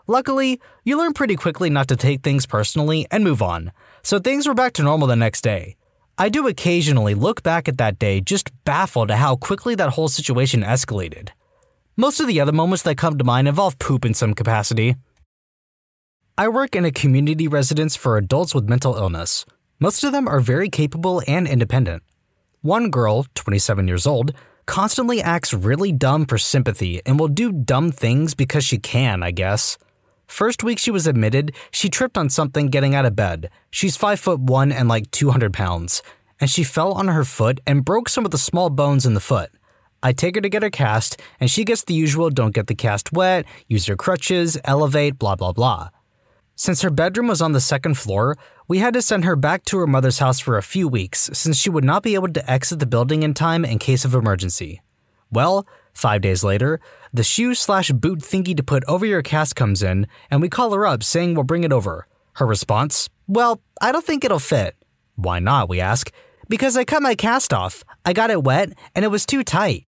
Luckily, 0.10 0.60
you 0.84 0.98
learn 0.98 1.13
pretty 1.13 1.36
quickly 1.36 1.70
not 1.70 1.88
to 1.89 1.96
take 1.96 2.24
things 2.24 2.48
personally 2.48 3.06
and 3.12 3.24
move 3.24 3.44
on, 3.44 3.72
so 4.01 4.18
things 4.18 4.48
were 4.48 4.56
back 4.56 4.74
to 4.74 4.82
normal 4.82 5.08
the 5.08 5.16
next 5.16 5.42
day. 5.42 5.75
I 6.18 6.30
do 6.30 6.48
occasionally 6.48 7.13
look 7.13 7.44
back 7.44 7.68
at 7.68 7.78
that 7.78 8.00
day 8.00 8.20
just 8.20 8.50
baffled 8.66 9.12
at 9.12 9.20
how 9.20 9.36
quickly 9.36 9.75
that 9.75 9.92
whole 9.92 10.08
situation 10.08 10.63
escalated. 10.63 11.30
Most 11.96 12.20
of 12.20 12.25
the 12.25 12.39
other 12.42 12.51
moments 12.51 12.82
that 12.86 12.98
come 12.98 13.20
to 13.20 13.24
mind 13.24 13.48
involve 13.48 13.78
poop 13.78 14.04
in 14.04 14.16
some 14.16 14.34
capacity. 14.34 14.96
I 16.39 16.48
work 16.48 16.75
in 16.75 16.86
a 16.86 16.92
community 16.92 17.48
residence 17.48 17.96
for 17.96 18.18
adults 18.18 18.56
with 18.56 18.68
mental 18.68 18.96
illness. 18.96 19.46
Most 19.80 20.04
of 20.04 20.12
them 20.12 20.28
are 20.28 20.39
very 20.39 20.70
capable 20.70 21.22
and 21.28 21.48
independent. 21.48 22.01
One 22.62 22.89
girl, 22.89 23.28
27 23.36 23.88
years 23.88 24.08
old, 24.08 24.34
constantly 24.66 25.22
acts 25.22 25.54
really 25.54 25.92
dumb 25.92 26.25
for 26.25 26.39
sympathy 26.39 27.00
and 27.06 27.20
will 27.20 27.28
do 27.28 27.51
dumb 27.51 27.92
things 27.92 28.34
because 28.34 28.66
she 28.66 28.80
can, 28.80 29.22
I 29.22 29.30
guess. 29.30 29.78
First 30.29 30.63
week 30.63 30.77
she 30.77 30.91
was 30.91 31.07
admitted, 31.07 31.55
she 31.71 31.89
tripped 31.89 32.15
on 32.15 32.29
something 32.29 32.67
getting 32.67 32.93
out 32.93 33.03
of 33.03 33.15
bed. 33.15 33.50
She's 33.71 33.98
5 33.98 34.19
foot 34.19 34.39
1 34.39 34.71
and 34.71 34.88
like 34.88 35.09
200 35.09 35.51
pounds, 35.51 36.03
and 36.39 36.50
she 36.50 36.63
fell 36.63 36.93
on 36.93 37.07
her 37.07 37.25
foot 37.25 37.59
and 37.65 37.83
broke 37.83 38.07
some 38.07 38.25
of 38.25 38.31
the 38.31 38.38
small 38.38 38.69
bones 38.69 39.07
in 39.07 39.15
the 39.15 39.19
foot. 39.19 39.50
I 40.03 40.13
take 40.13 40.36
her 40.36 40.41
to 40.41 40.48
get 40.48 40.62
her 40.62 40.69
cast, 40.69 41.19
and 41.39 41.50
she 41.50 41.65
gets 41.65 41.83
the 41.83 41.95
usual 41.95 42.29
don't 42.29 42.53
get 42.53 42.67
the 42.67 42.75
cast 42.75 43.12
wet, 43.12 43.45
use 43.67 43.88
your 43.88 43.98
crutches, 43.98 44.55
elevate, 44.63 45.17
blah 45.17 45.36
blah 45.36 45.51
blah. 45.51 45.89
Since 46.55 46.83
her 46.83 46.91
bedroom 46.91 47.27
was 47.27 47.41
on 47.41 47.53
the 47.53 47.59
second 47.59 47.98
floor, 47.98 48.38
we 48.67 48.77
had 48.77 48.93
to 48.93 49.01
send 49.01 49.25
her 49.25 49.36
back 49.36 49.65
to 49.65 49.79
her 49.79 49.88
mother's 49.88 50.19
house 50.19 50.39
for 50.39 50.57
a 50.57 50.63
few 50.63 50.88
weeks 50.88 51.31
since 51.33 51.57
she 51.57 51.71
would 51.71 51.83
not 51.83 52.03
be 52.03 52.13
able 52.13 52.29
to 52.29 52.50
exit 52.50 52.79
the 52.79 52.86
building 52.86 53.24
in 53.24 53.33
time 53.33 53.65
in 53.65 53.79
case 53.79 54.05
of 54.05 54.13
emergency. 54.13 54.81
Well, 55.31 55.65
five 56.00 56.22
days 56.22 56.44
later, 56.44 56.79
the 57.13 57.24
shoe 57.24 57.53
slash 57.53 57.91
boot 57.91 58.20
thingy 58.20 58.56
to 58.56 58.63
put 58.63 58.84
over 58.86 59.06
your 59.06 59.22
cast 59.22 59.56
comes 59.56 59.84
in, 59.84 60.08
and 60.32 60.41
we 60.41 60.50
call 60.50 60.74
her 60.74 60.88
up 60.88 61.03
saying 61.03 61.36
we'll 61.36 61.44
bring 61.44 61.63
it 61.63 61.74
over. 61.74 62.08
Her 62.34 62.46
response, 62.46 63.10
Well, 63.27 63.62
I 63.82 63.91
don't 63.91 64.06
think 64.06 64.24
it'll 64.24 64.39
fit. 64.39 64.75
Why 65.15 65.39
not, 65.39 65.70
we 65.70 65.82
ask. 65.82 66.12
Because 66.48 66.77
I 66.77 66.86
cut 66.86 67.03
my 67.03 67.13
cast 67.13 67.53
off. 67.53 67.84
I 68.06 68.13
got 68.13 68.32
it 68.32 68.44
wet, 68.44 68.72
and 68.96 69.06
it 69.06 69.10
was 69.10 69.25
too 69.25 69.44
tight. 69.44 69.86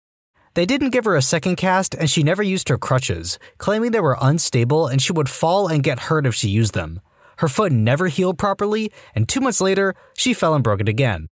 They 0.56 0.66
didn't 0.66 0.90
give 0.90 1.06
her 1.06 1.16
a 1.16 1.22
second 1.22 1.56
cast, 1.58 1.94
and 1.94 2.10
she 2.10 2.24
never 2.24 2.44
used 2.44 2.70
her 2.70 2.78
crutches, 2.78 3.38
claiming 3.60 3.92
they 3.92 4.00
were 4.00 4.18
unstable 4.20 4.88
and 4.88 5.02
she 5.02 5.14
would 5.14 5.30
fall 5.30 5.68
and 5.68 5.84
get 5.84 6.00
hurt 6.10 6.26
if 6.26 6.36
she 6.36 6.50
used 6.50 6.74
them. 6.74 7.00
Her 7.38 7.48
foot 7.48 7.72
never 7.72 8.08
healed 8.08 8.38
properly, 8.38 8.92
and 9.16 9.30
two 9.30 9.40
months 9.40 9.62
later, 9.62 9.96
she 10.18 10.34
fell 10.34 10.56
and 10.56 10.64
broke 10.64 10.82
it 10.82 10.90
again. 10.90 11.28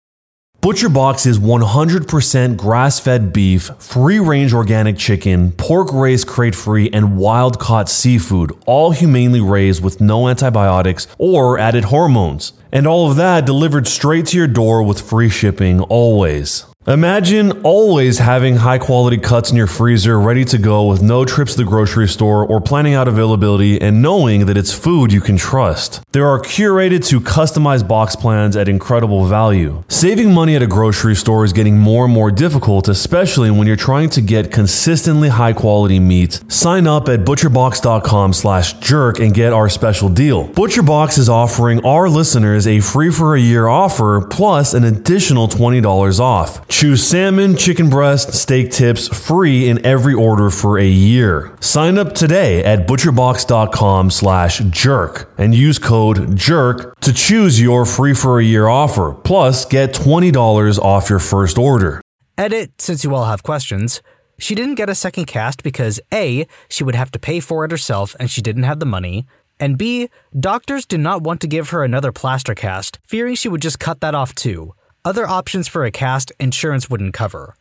ButcherBox 0.63 1.27
is 1.27 1.39
100% 1.39 2.55
grass 2.55 2.97
fed 2.97 3.33
beef, 3.33 3.69
free 3.79 4.19
range 4.19 4.53
organic 4.53 4.97
chicken, 4.97 5.51
pork 5.51 5.91
raised 5.91 6.25
crate 6.25 6.55
free, 6.55 6.89
and 6.93 7.17
wild 7.17 7.59
caught 7.59 7.89
seafood, 7.89 8.53
all 8.65 8.91
humanely 8.91 9.41
raised 9.41 9.83
with 9.83 9.99
no 9.99 10.29
antibiotics 10.29 11.05
or 11.17 11.59
added 11.59 11.83
hormones. 11.83 12.53
And 12.71 12.87
all 12.87 13.11
of 13.11 13.17
that 13.17 13.45
delivered 13.45 13.89
straight 13.89 14.27
to 14.27 14.37
your 14.37 14.47
door 14.47 14.81
with 14.83 15.01
free 15.01 15.27
shipping 15.27 15.81
always. 15.81 16.65
Imagine 16.85 17.61
always 17.63 18.19
having 18.19 18.57
high 18.57 18.77
quality 18.77 19.17
cuts 19.17 19.49
in 19.49 19.55
your 19.55 19.67
freezer 19.67 20.19
ready 20.19 20.43
to 20.43 20.57
go 20.57 20.85
with 20.85 21.01
no 21.01 21.23
trips 21.23 21.53
to 21.53 21.59
the 21.59 21.63
grocery 21.63 22.09
store 22.09 22.45
or 22.45 22.59
planning 22.59 22.93
out 22.93 23.07
availability 23.07 23.79
and 23.79 24.01
knowing 24.01 24.47
that 24.47 24.57
it's 24.57 24.73
food 24.73 25.13
you 25.13 25.21
can 25.21 25.37
trust. 25.37 26.03
There 26.11 26.27
are 26.27 26.41
curated 26.41 27.07
to 27.07 27.21
customized 27.21 27.87
box 27.87 28.17
plans 28.17 28.57
at 28.57 28.67
incredible 28.67 29.25
value. 29.27 29.85
Saving 29.87 30.33
money 30.33 30.57
at 30.57 30.61
a 30.61 30.67
grocery 30.67 31.15
store 31.15 31.45
is 31.45 31.53
getting 31.53 31.77
more 31.77 32.03
and 32.03 32.13
more 32.13 32.31
difficult, 32.31 32.89
especially 32.89 33.49
when 33.49 33.65
you're 33.65 33.77
trying 33.77 34.09
to 34.09 34.21
get 34.21 34.51
consistently 34.51 35.29
high 35.29 35.53
quality 35.53 36.01
meat. 36.01 36.41
Sign 36.49 36.85
up 36.85 37.07
at 37.07 37.21
butcherbox.com 37.21 38.33
slash 38.33 38.73
jerk 38.73 39.21
and 39.21 39.33
get 39.33 39.53
our 39.53 39.69
special 39.69 40.09
deal. 40.09 40.49
ButcherBox 40.49 41.17
is 41.17 41.29
offering 41.29 41.85
our 41.85 42.09
listeners 42.09 42.67
a 42.67 42.81
free 42.81 43.09
for 43.09 43.37
a 43.37 43.39
year 43.39 43.67
offer 43.67 44.27
plus 44.29 44.73
an 44.73 44.83
additional 44.83 45.47
$20 45.47 46.19
off. 46.19 46.67
Choose 46.73 47.05
salmon, 47.05 47.55
chicken 47.55 47.87
breast, 47.87 48.33
steak 48.33 48.71
tips 48.71 49.07
free 49.07 49.69
in 49.69 49.85
every 49.85 50.15
order 50.15 50.49
for 50.49 50.79
a 50.79 50.87
year. 50.87 51.55
Sign 51.59 51.99
up 51.99 52.13
today 52.13 52.63
at 52.63 52.87
butcherbox.com 52.87 54.09
slash 54.09 54.57
jerk 54.71 55.31
and 55.37 55.53
use 55.53 55.77
code 55.77 56.35
JERK 56.35 56.99
to 57.01 57.13
choose 57.13 57.61
your 57.61 57.85
free 57.85 58.15
for 58.15 58.39
a 58.39 58.43
year 58.43 58.67
offer. 58.67 59.13
Plus, 59.13 59.65
get 59.65 59.93
$20 59.93 60.79
off 60.79 61.11
your 61.11 61.19
first 61.19 61.59
order. 61.59 62.01
Edit, 62.39 62.81
since 62.81 63.03
you 63.03 63.13
all 63.13 63.25
have 63.25 63.43
questions. 63.43 64.01
She 64.39 64.55
didn't 64.55 64.75
get 64.75 64.89
a 64.89 64.95
second 64.95 65.25
cast 65.25 65.61
because 65.61 66.01
A, 66.11 66.47
she 66.69 66.83
would 66.83 66.95
have 66.95 67.11
to 67.11 67.19
pay 67.19 67.39
for 67.39 67.63
it 67.63 67.71
herself 67.71 68.15
and 68.19 68.31
she 68.31 68.41
didn't 68.41 68.63
have 68.63 68.79
the 68.79 68.87
money, 68.87 69.27
and 69.59 69.77
B, 69.77 70.09
doctors 70.37 70.87
did 70.87 71.01
not 71.01 71.21
want 71.21 71.39
to 71.41 71.47
give 71.47 71.69
her 71.69 71.83
another 71.83 72.11
plaster 72.11 72.55
cast, 72.55 72.97
fearing 73.05 73.35
she 73.35 73.47
would 73.47 73.61
just 73.61 73.79
cut 73.79 74.01
that 74.01 74.15
off 74.15 74.33
too. 74.33 74.73
Other 75.05 75.27
options 75.27 75.67
for 75.67 75.83
a 75.83 75.91
cast 75.91 76.31
insurance 76.39 76.89
wouldn't 76.89 77.13
cover. 77.13 77.57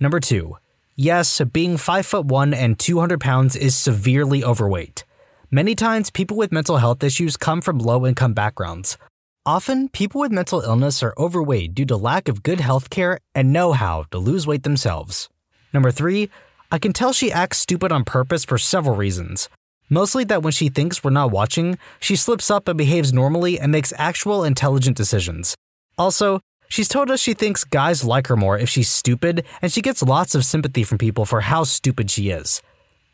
Number 0.00 0.20
two, 0.20 0.56
yes, 0.96 1.38
being 1.52 1.76
5 1.76 2.06
foot 2.06 2.24
1 2.24 2.54
and 2.54 2.78
200 2.78 3.20
pounds 3.20 3.54
is 3.54 3.76
severely 3.76 4.42
overweight. 4.42 5.04
Many 5.50 5.74
times, 5.74 6.08
people 6.08 6.38
with 6.38 6.50
mental 6.50 6.78
health 6.78 7.04
issues 7.04 7.36
come 7.36 7.60
from 7.60 7.78
low 7.78 8.06
income 8.06 8.32
backgrounds. 8.32 8.96
Often, 9.44 9.90
people 9.90 10.22
with 10.22 10.32
mental 10.32 10.62
illness 10.62 11.02
are 11.02 11.12
overweight 11.18 11.74
due 11.74 11.84
to 11.84 11.96
lack 11.96 12.26
of 12.26 12.42
good 12.42 12.60
health 12.60 12.88
care 12.88 13.18
and 13.34 13.52
know 13.52 13.72
how 13.72 14.04
to 14.10 14.16
lose 14.16 14.46
weight 14.46 14.62
themselves. 14.62 15.28
Number 15.74 15.90
three, 15.90 16.30
I 16.72 16.78
can 16.78 16.94
tell 16.94 17.12
she 17.12 17.30
acts 17.30 17.58
stupid 17.58 17.92
on 17.92 18.04
purpose 18.04 18.46
for 18.46 18.56
several 18.56 18.96
reasons. 18.96 19.50
Mostly 19.90 20.24
that 20.24 20.42
when 20.42 20.52
she 20.52 20.70
thinks 20.70 21.04
we're 21.04 21.10
not 21.10 21.32
watching, 21.32 21.78
she 22.00 22.16
slips 22.16 22.50
up 22.50 22.66
and 22.66 22.78
behaves 22.78 23.12
normally 23.12 23.60
and 23.60 23.70
makes 23.70 23.92
actual 23.98 24.42
intelligent 24.42 24.96
decisions. 24.96 25.54
Also, 25.98 26.40
She's 26.68 26.88
told 26.88 27.10
us 27.10 27.20
she 27.20 27.34
thinks 27.34 27.64
guys 27.64 28.04
like 28.04 28.26
her 28.26 28.36
more 28.36 28.58
if 28.58 28.68
she's 28.68 28.88
stupid, 28.88 29.44
and 29.62 29.72
she 29.72 29.80
gets 29.80 30.02
lots 30.02 30.34
of 30.34 30.44
sympathy 30.44 30.84
from 30.84 30.98
people 30.98 31.24
for 31.24 31.40
how 31.40 31.64
stupid 31.64 32.10
she 32.10 32.30
is. 32.30 32.62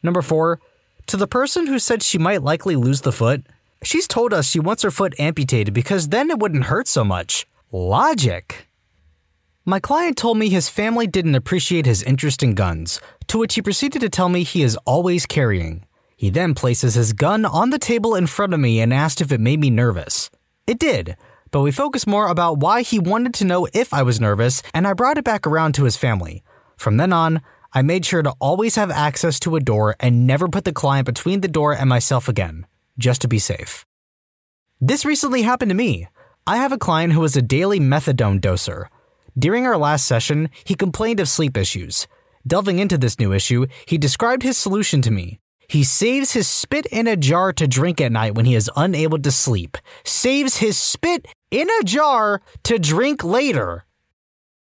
Number 0.03 0.23
four, 0.23 0.61
to 1.07 1.17
the 1.17 1.29
person 1.29 1.67
who 1.67 1.79
said 1.79 2.03
she 2.03 2.19
might 2.19 2.43
likely 2.43 2.77
lose 2.77 3.03
the 3.03 3.13
foot, 3.13 3.47
she's 3.83 4.09
told 4.09 4.35
us 4.35 4.51
she 4.51 4.59
wants 4.59 4.83
her 4.83 4.91
foot 4.91 5.15
amputated 5.19 5.73
because 5.73 6.09
then 6.09 6.31
it 6.31 6.39
wouldn't 6.39 6.65
hurt 6.65 6.89
so 6.89 7.05
much. 7.05 7.47
Logic. 7.71 8.67
My 9.65 9.81
client 9.81 10.19
told 10.19 10.37
me 10.37 10.51
his 10.51 10.69
family 10.69 11.07
didn't 11.07 11.37
appreciate 11.37 11.87
his 11.87 12.03
interest 12.03 12.43
in 12.43 12.55
guns, 12.55 13.01
to 13.29 13.39
which 13.39 13.55
he 13.55 13.63
proceeded 13.63 14.01
to 14.01 14.11
tell 14.11 14.29
me 14.29 14.43
he 14.43 14.63
is 14.63 14.77
always 14.85 15.25
carrying. 15.25 15.87
He 16.17 16.29
then 16.29 16.55
places 16.55 16.95
his 16.95 17.13
gun 17.13 17.45
on 17.45 17.71
the 17.71 17.79
table 17.79 18.15
in 18.15 18.27
front 18.27 18.53
of 18.53 18.61
me 18.61 18.81
and 18.81 18.93
asked 18.93 19.21
if 19.21 19.33
it 19.33 19.41
made 19.41 19.61
me 19.61 19.71
nervous. 19.71 20.31
It 20.67 20.79
did, 20.79 21.17
but 21.55 21.61
we 21.61 21.71
focused 21.71 22.09
more 22.09 22.27
about 22.27 22.59
why 22.59 22.83
he 22.83 22.99
wanted 22.99 23.33
to 23.33 23.45
know 23.45 23.69
if 23.73 23.95
I 23.95 24.03
was 24.03 24.21
nervous, 24.21 24.61
and 24.75 24.89
I 24.89 24.93
brought 24.93 25.19
it 25.19 25.25
back 25.25 25.47
around 25.47 25.77
to 25.77 25.85
his 25.85 25.97
family. 25.97 26.43
From 26.77 26.97
then 26.97 27.13
on, 27.13 27.43
I 27.73 27.81
made 27.81 28.05
sure 28.05 28.25
to 28.25 28.35
always 28.41 28.75
have 28.75 28.91
access 28.91 29.39
to 29.39 29.55
a 29.55 29.61
door 29.61 29.95
and 30.01 30.27
never 30.27 30.49
put 30.49 30.65
the 30.65 30.73
client 30.73 31.07
between 31.07 31.43
the 31.43 31.47
door 31.47 31.73
and 31.73 31.89
myself 31.89 32.29
again, 32.29 32.67
just 32.99 33.21
to 33.21 33.29
be 33.29 33.39
safe. 33.39 33.87
This 34.81 35.05
recently 35.05 35.43
happened 35.43 35.69
to 35.69 35.77
me. 35.77 36.09
I 36.45 36.57
have 36.57 36.73
a 36.73 36.77
client 36.77 37.13
who 37.13 37.23
is 37.23 37.37
a 37.37 37.41
daily 37.41 37.79
methadone 37.79 38.41
doser. 38.41 38.87
During 39.39 39.65
our 39.65 39.79
last 39.79 40.07
session, 40.07 40.51
he 40.65 40.75
complained 40.75 41.21
of 41.21 41.29
sleep 41.29 41.57
issues. 41.57 42.09
Delving 42.45 42.81
into 42.81 42.99
this 42.99 43.21
new 43.21 43.33
issue, 43.33 43.69
he 43.87 43.97
described 43.97 44.43
his 44.43 44.59
solution 44.59 45.03
to 45.03 45.13
me. 45.13 45.39
He 45.69 45.85
saves 45.85 46.33
his 46.33 46.47
spit 46.47 46.87
in 46.87 47.07
a 47.07 47.17
jar 47.17 47.53
to 47.53 47.67
drink 47.67 48.01
at 48.01 48.13
night 48.13 48.35
when 48.35 48.45
he 48.45 48.55
is 48.55 48.71
unable 48.77 49.19
to 49.19 49.31
sleep. 49.31 49.77
Saves 50.05 50.59
his 50.59 50.77
spit 50.77 51.27
in 51.51 51.69
a 51.81 51.85
jar 51.85 52.43
to 52.65 52.79
drink 52.79 53.25
later. 53.25 53.85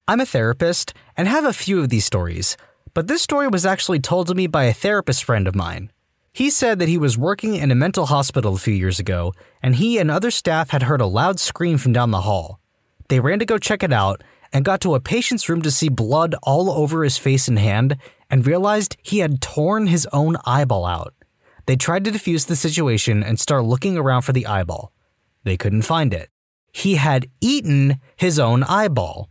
I'm 0.08 0.20
a 0.20 0.26
therapist 0.26 0.94
and 1.16 1.28
have 1.28 1.44
a 1.44 1.52
few 1.52 1.80
of 1.80 1.88
these 1.88 2.04
stories, 2.04 2.56
but 2.94 3.08
this 3.08 3.22
story 3.22 3.48
was 3.48 3.66
actually 3.66 4.00
told 4.00 4.28
to 4.28 4.34
me 4.34 4.46
by 4.46 4.64
a 4.64 4.72
therapist 4.72 5.24
friend 5.24 5.48
of 5.48 5.54
mine. 5.54 5.90
He 6.32 6.50
said 6.50 6.78
that 6.78 6.88
he 6.88 6.98
was 6.98 7.16
working 7.16 7.54
in 7.54 7.70
a 7.70 7.74
mental 7.74 8.06
hospital 8.06 8.54
a 8.54 8.58
few 8.58 8.74
years 8.74 9.00
ago, 9.00 9.32
and 9.62 9.76
he 9.76 9.98
and 9.98 10.10
other 10.10 10.30
staff 10.30 10.70
had 10.70 10.82
heard 10.82 11.00
a 11.00 11.06
loud 11.06 11.40
scream 11.40 11.78
from 11.78 11.92
down 11.92 12.10
the 12.10 12.20
hall. 12.20 12.60
They 13.08 13.20
ran 13.20 13.38
to 13.38 13.46
go 13.46 13.58
check 13.58 13.82
it 13.82 13.92
out 13.92 14.22
and 14.52 14.64
got 14.64 14.80
to 14.82 14.94
a 14.94 15.00
patient's 15.00 15.48
room 15.48 15.62
to 15.62 15.70
see 15.70 15.88
blood 15.88 16.34
all 16.42 16.70
over 16.70 17.04
his 17.04 17.18
face 17.18 17.48
and 17.48 17.58
hand 17.58 17.96
and 18.30 18.46
realized 18.46 18.96
he 19.02 19.18
had 19.18 19.40
torn 19.40 19.86
his 19.86 20.06
own 20.12 20.36
eyeball 20.44 20.84
out. 20.84 21.14
They 21.66 21.76
tried 21.76 22.04
to 22.04 22.12
defuse 22.12 22.46
the 22.46 22.56
situation 22.56 23.22
and 23.22 23.40
start 23.40 23.64
looking 23.64 23.96
around 23.98 24.22
for 24.22 24.32
the 24.32 24.46
eyeball. 24.46 24.92
They 25.44 25.56
couldn't 25.56 25.82
find 25.82 26.14
it. 26.14 26.30
He 26.72 26.96
had 26.96 27.28
eaten 27.40 28.00
his 28.16 28.38
own 28.38 28.62
eyeball. 28.62 29.30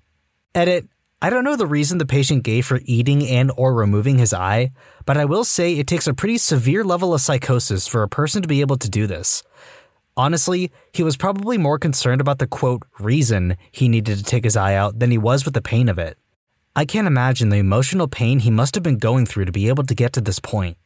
Edit, 0.53 0.87
I 1.21 1.29
don't 1.29 1.43
know 1.43 1.55
the 1.55 1.67
reason 1.67 1.97
the 1.97 2.05
patient 2.05 2.43
gave 2.43 2.65
for 2.65 2.81
eating 2.85 3.25
and 3.27 3.51
or 3.55 3.73
removing 3.73 4.17
his 4.17 4.33
eye, 4.33 4.71
but 5.05 5.17
I 5.17 5.25
will 5.25 5.43
say 5.43 5.73
it 5.73 5.87
takes 5.87 6.07
a 6.07 6.13
pretty 6.13 6.37
severe 6.37 6.83
level 6.83 7.13
of 7.13 7.21
psychosis 7.21 7.87
for 7.87 8.03
a 8.03 8.09
person 8.09 8.41
to 8.41 8.47
be 8.47 8.61
able 8.61 8.77
to 8.77 8.89
do 8.89 9.07
this. 9.07 9.43
Honestly, 10.17 10.71
he 10.93 11.03
was 11.03 11.17
probably 11.17 11.57
more 11.57 11.79
concerned 11.79 12.21
about 12.21 12.39
the 12.39 12.47
quote 12.47 12.83
reason 12.99 13.57
he 13.71 13.89
needed 13.89 14.17
to 14.17 14.23
take 14.23 14.43
his 14.43 14.55
eye 14.55 14.75
out 14.75 14.99
than 14.99 15.11
he 15.11 15.17
was 15.17 15.45
with 15.45 15.53
the 15.53 15.61
pain 15.61 15.89
of 15.89 15.99
it. 15.99 16.17
I 16.77 16.83
can't 16.83 17.07
imagine 17.07 17.47
the 17.47 17.57
emotional 17.57 18.09
pain 18.09 18.39
he 18.39 18.51
must 18.51 18.75
have 18.75 18.83
been 18.83 18.97
going 18.97 19.25
through 19.25 19.45
to 19.45 19.51
be 19.53 19.69
able 19.69 19.85
to 19.85 19.95
get 19.95 20.11
to 20.11 20.19
this 20.19 20.39
point. 20.41 20.77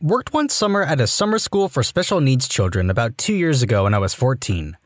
Worked 0.00 0.32
one 0.32 0.48
summer 0.48 0.84
at 0.84 1.00
a 1.00 1.08
summer 1.08 1.40
school 1.40 1.68
for 1.68 1.82
special 1.82 2.20
needs 2.20 2.46
children 2.46 2.88
about 2.88 3.18
two 3.18 3.34
years 3.34 3.62
ago 3.62 3.82
when 3.82 3.94
I 3.94 3.98
was 3.98 4.14
14. 4.14 4.76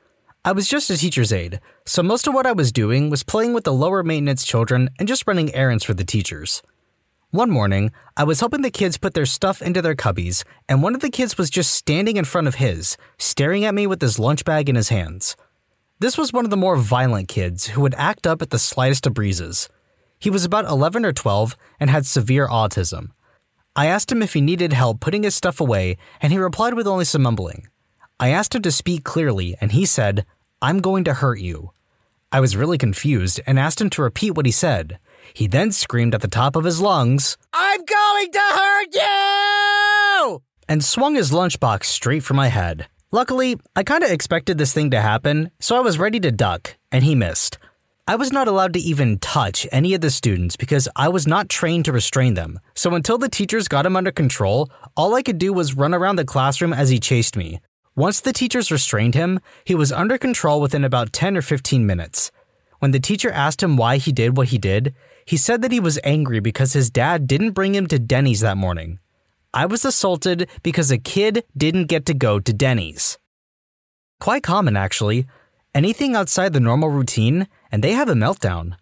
I 0.43 0.53
was 0.53 0.69
just 0.69 0.89
a 0.89 0.97
teacher's 0.97 1.35
aide, 1.35 1.61
so 1.85 2.03
most 2.03 2.27
of 2.27 2.33
what 2.33 2.47
I 2.47 2.53
was 2.53 2.73
doing 2.73 3.11
was 3.11 3.23
playing 3.23 3.53
with 3.53 3.65
the 3.65 3.75
lower 3.75 4.03
maintenance 4.03 4.47
children 4.47 4.89
and 4.99 5.07
just 5.07 5.27
running 5.27 5.55
errands 5.55 5.85
for 5.85 5.93
the 5.93 6.03
teachers. 6.03 6.63
One 7.31 7.51
morning, 7.51 7.93
I 8.17 8.25
was 8.25 8.41
helping 8.41 8.63
the 8.63 8.71
kids 8.71 8.97
put 8.97 9.13
their 9.13 9.27
stuff 9.27 9.61
into 9.61 9.83
their 9.83 9.95
cubbies, 9.95 10.45
and 10.67 10.83
one 10.83 10.95
of 10.95 11.03
the 11.03 11.11
kids 11.11 11.37
was 11.37 11.51
just 11.51 11.75
standing 11.75 12.17
in 12.17 12.25
front 12.25 12.49
of 12.49 12.55
his, 12.55 12.97
staring 13.19 13.67
at 13.67 13.75
me 13.75 13.87
with 13.87 14.01
his 14.01 14.19
lunch 14.19 14.47
bag 14.47 14.71
in 14.71 14.77
his 14.77 14.89
hands. 14.89 15.37
This 16.05 16.19
was 16.19 16.35
one 16.35 16.45
of 16.45 16.51
the 16.51 16.59
more 16.59 16.77
violent 16.77 17.29
kids 17.29 17.69
who 17.69 17.81
would 17.81 17.95
act 17.97 18.27
up 18.27 18.43
at 18.43 18.51
the 18.51 18.59
slightest 18.59 19.07
of 19.07 19.15
breezes. 19.15 19.71
He 20.19 20.29
was 20.29 20.45
about 20.45 20.67
11 20.67 21.03
or 21.03 21.15
12 21.15 21.57
and 21.81 21.89
had 21.89 22.05
severe 22.05 22.47
autism. 22.47 23.13
I 23.75 23.87
asked 23.87 24.13
him 24.13 24.23
if 24.23 24.35
he 24.35 24.43
needed 24.43 24.75
help 24.75 25.01
putting 25.01 25.23
his 25.23 25.35
stuff 25.35 25.63
away, 25.63 25.97
and 26.21 26.31
he 26.31 26.39
replied 26.39 26.75
with 26.75 26.87
only 26.87 27.07
some 27.07 27.23
mumbling. 27.23 27.69
I 28.21 28.29
asked 28.29 28.55
him 28.55 28.61
to 28.61 28.71
speak 28.71 29.03
clearly, 29.03 29.57
and 29.63 29.73
he 29.73 29.87
said, 29.87 30.27
I'm 30.61 30.83
going 30.83 31.05
to 31.05 31.15
hurt 31.15 31.39
you. 31.39 31.71
I 32.31 32.39
was 32.39 32.55
really 32.55 32.77
confused 32.77 33.41
and 33.47 33.59
asked 33.59 33.81
him 33.81 33.89
to 33.89 34.03
repeat 34.03 34.33
what 34.33 34.45
he 34.45 34.53
said. 34.53 34.99
He 35.33 35.47
then 35.47 35.73
screamed 35.73 36.15
at 36.15 36.21
the 36.21 36.29
top 36.29 36.55
of 36.55 36.65
his 36.65 36.83
lungs, 36.83 37.39
I'm 37.55 37.81
going 37.83 38.31
to 38.31 38.41
hurt 38.41 38.95
you! 38.95 40.43
And 40.69 40.85
swung 40.85 41.15
his 41.15 41.31
lunchbox 41.31 41.85
straight 41.85 42.25
for 42.25 42.35
my 42.35 42.49
head. 42.49 42.89
Luckily, 43.15 43.57
I 43.77 43.85
kinda 43.85 44.13
expected 44.13 44.59
this 44.59 44.73
thing 44.73 44.91
to 44.91 45.01
happen, 45.01 45.53
so 45.61 45.77
I 45.77 45.81
was 45.87 46.01
ready 46.01 46.19
to 46.19 46.33
duck, 46.33 46.75
and 46.91 47.05
he 47.05 47.15
missed. 47.15 47.59
I 48.09 48.17
was 48.17 48.33
not 48.33 48.49
allowed 48.49 48.73
to 48.73 48.81
even 48.81 49.21
touch 49.21 49.69
any 49.71 49.95
of 49.95 50.01
the 50.01 50.11
students 50.11 50.57
because 50.57 50.89
I 50.97 51.07
was 51.07 51.25
not 51.25 51.49
trained 51.49 51.85
to 51.85 51.93
restrain 51.93 52.35
them. 52.35 52.59
So 52.75 52.93
until 52.93 53.17
the 53.17 53.29
teachers 53.29 53.69
got 53.69 53.87
him 53.87 53.95
under 53.95 54.11
control, 54.11 54.69
all 54.97 55.15
I 55.15 55.23
could 55.23 55.39
do 55.39 55.53
was 55.53 55.77
run 55.77 55.95
around 55.95 56.17
the 56.17 56.25
classroom 56.25 56.73
as 56.73 56.89
he 56.89 56.99
chased 56.99 57.37
me. 57.37 57.61
Once 57.95 58.19
the 58.19 58.33
teachers 58.33 58.73
restrained 58.73 59.15
him, 59.15 59.39
he 59.65 59.77
was 59.77 59.93
under 59.93 60.19
control 60.19 60.61
within 60.61 60.83
about 60.83 61.13
10 61.13 61.37
or 61.37 61.43
15 61.43 61.87
minutes. 61.87 62.33
When 62.81 62.91
the 62.91 62.99
teacher 62.99 63.31
asked 63.31 63.63
him 63.63 63.77
why 63.77 63.99
he 63.99 64.11
did 64.11 64.37
what 64.37 64.49
he 64.49 64.59
did, 64.59 64.93
he 65.25 65.37
said 65.37 65.63
that 65.63 65.71
he 65.71 65.79
was 65.79 66.01
angry 66.03 66.41
because 66.41 66.73
his 66.73 66.91
dad 66.91 67.29
didn't 67.29 67.53
bring 67.53 67.77
him 67.77 67.87
to 67.87 68.01
Denny's 68.01 68.41
that 68.41 68.57
morning. 68.57 68.99
I 69.55 69.67
was 69.67 69.85
assaulted 69.85 70.51
because 70.65 70.91
a 70.91 70.99
kid 70.99 71.45
didn't 71.57 71.87
get 71.87 72.07
to 72.07 72.15
go 72.15 72.41
to 72.41 72.53
Denny's. 72.53 73.19
Quite 74.19 74.43
common, 74.43 74.77
actually. 74.77 75.27
Anything 75.73 76.17
outside 76.17 76.53
the 76.53 76.59
normal 76.59 76.89
routine, 76.89 77.47
and 77.71 77.83
they 77.83 77.93
have 77.93 78.09
a 78.09 78.15
meltdown. 78.15 78.75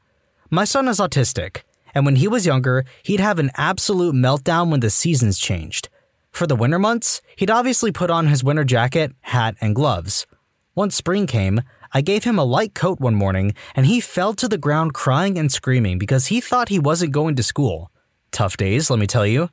My 0.49 0.65
son 0.65 0.89
is 0.89 0.99
autistic, 0.99 1.61
and 1.95 2.07
when 2.07 2.17
he 2.17 2.27
was 2.27 2.47
younger, 2.47 2.87
he'd 3.03 3.21
have 3.21 3.39
an 3.39 3.51
absolute 3.55 4.15
meltdown 4.15 4.71
when 4.71 4.81
the 4.81 4.89
seasons 4.89 5.39
changed. 5.39 5.91
For 6.31 6.47
the 6.47 6.57
winter 6.57 6.79
months, 6.79 7.21
he'd 7.37 7.51
obviously 7.51 7.93
put 7.93 8.11
on 8.11 8.29
his 8.29 8.43
winter 8.43 8.65
jacket, 8.65 9.13
hat, 9.21 9.57
and 9.61 9.75
gloves. 9.75 10.27
Once 10.75 10.97
spring 10.97 11.27
came, 11.27 11.61
I 11.93 12.01
gave 12.01 12.25
him 12.25 12.39
a 12.39 12.45
light 12.45 12.75
coat 12.75 12.99
one 12.99 13.15
morning, 13.15 13.53
and 13.77 13.85
he 13.85 14.01
fell 14.01 14.33
to 14.35 14.49
the 14.49 14.57
ground 14.57 14.95
crying 14.95 15.39
and 15.39 15.53
screaming 15.53 15.99
because 15.99 16.27
he 16.29 16.41
thought 16.41 16.71
he 16.71 16.79
wasn't 16.79 17.13
going 17.13 17.37
to 17.37 17.43
school. 17.43 17.91
Tough 18.31 18.57
days, 18.57 18.89
let 18.89 18.99
me 18.99 19.07
tell 19.07 19.27
you. 19.27 19.51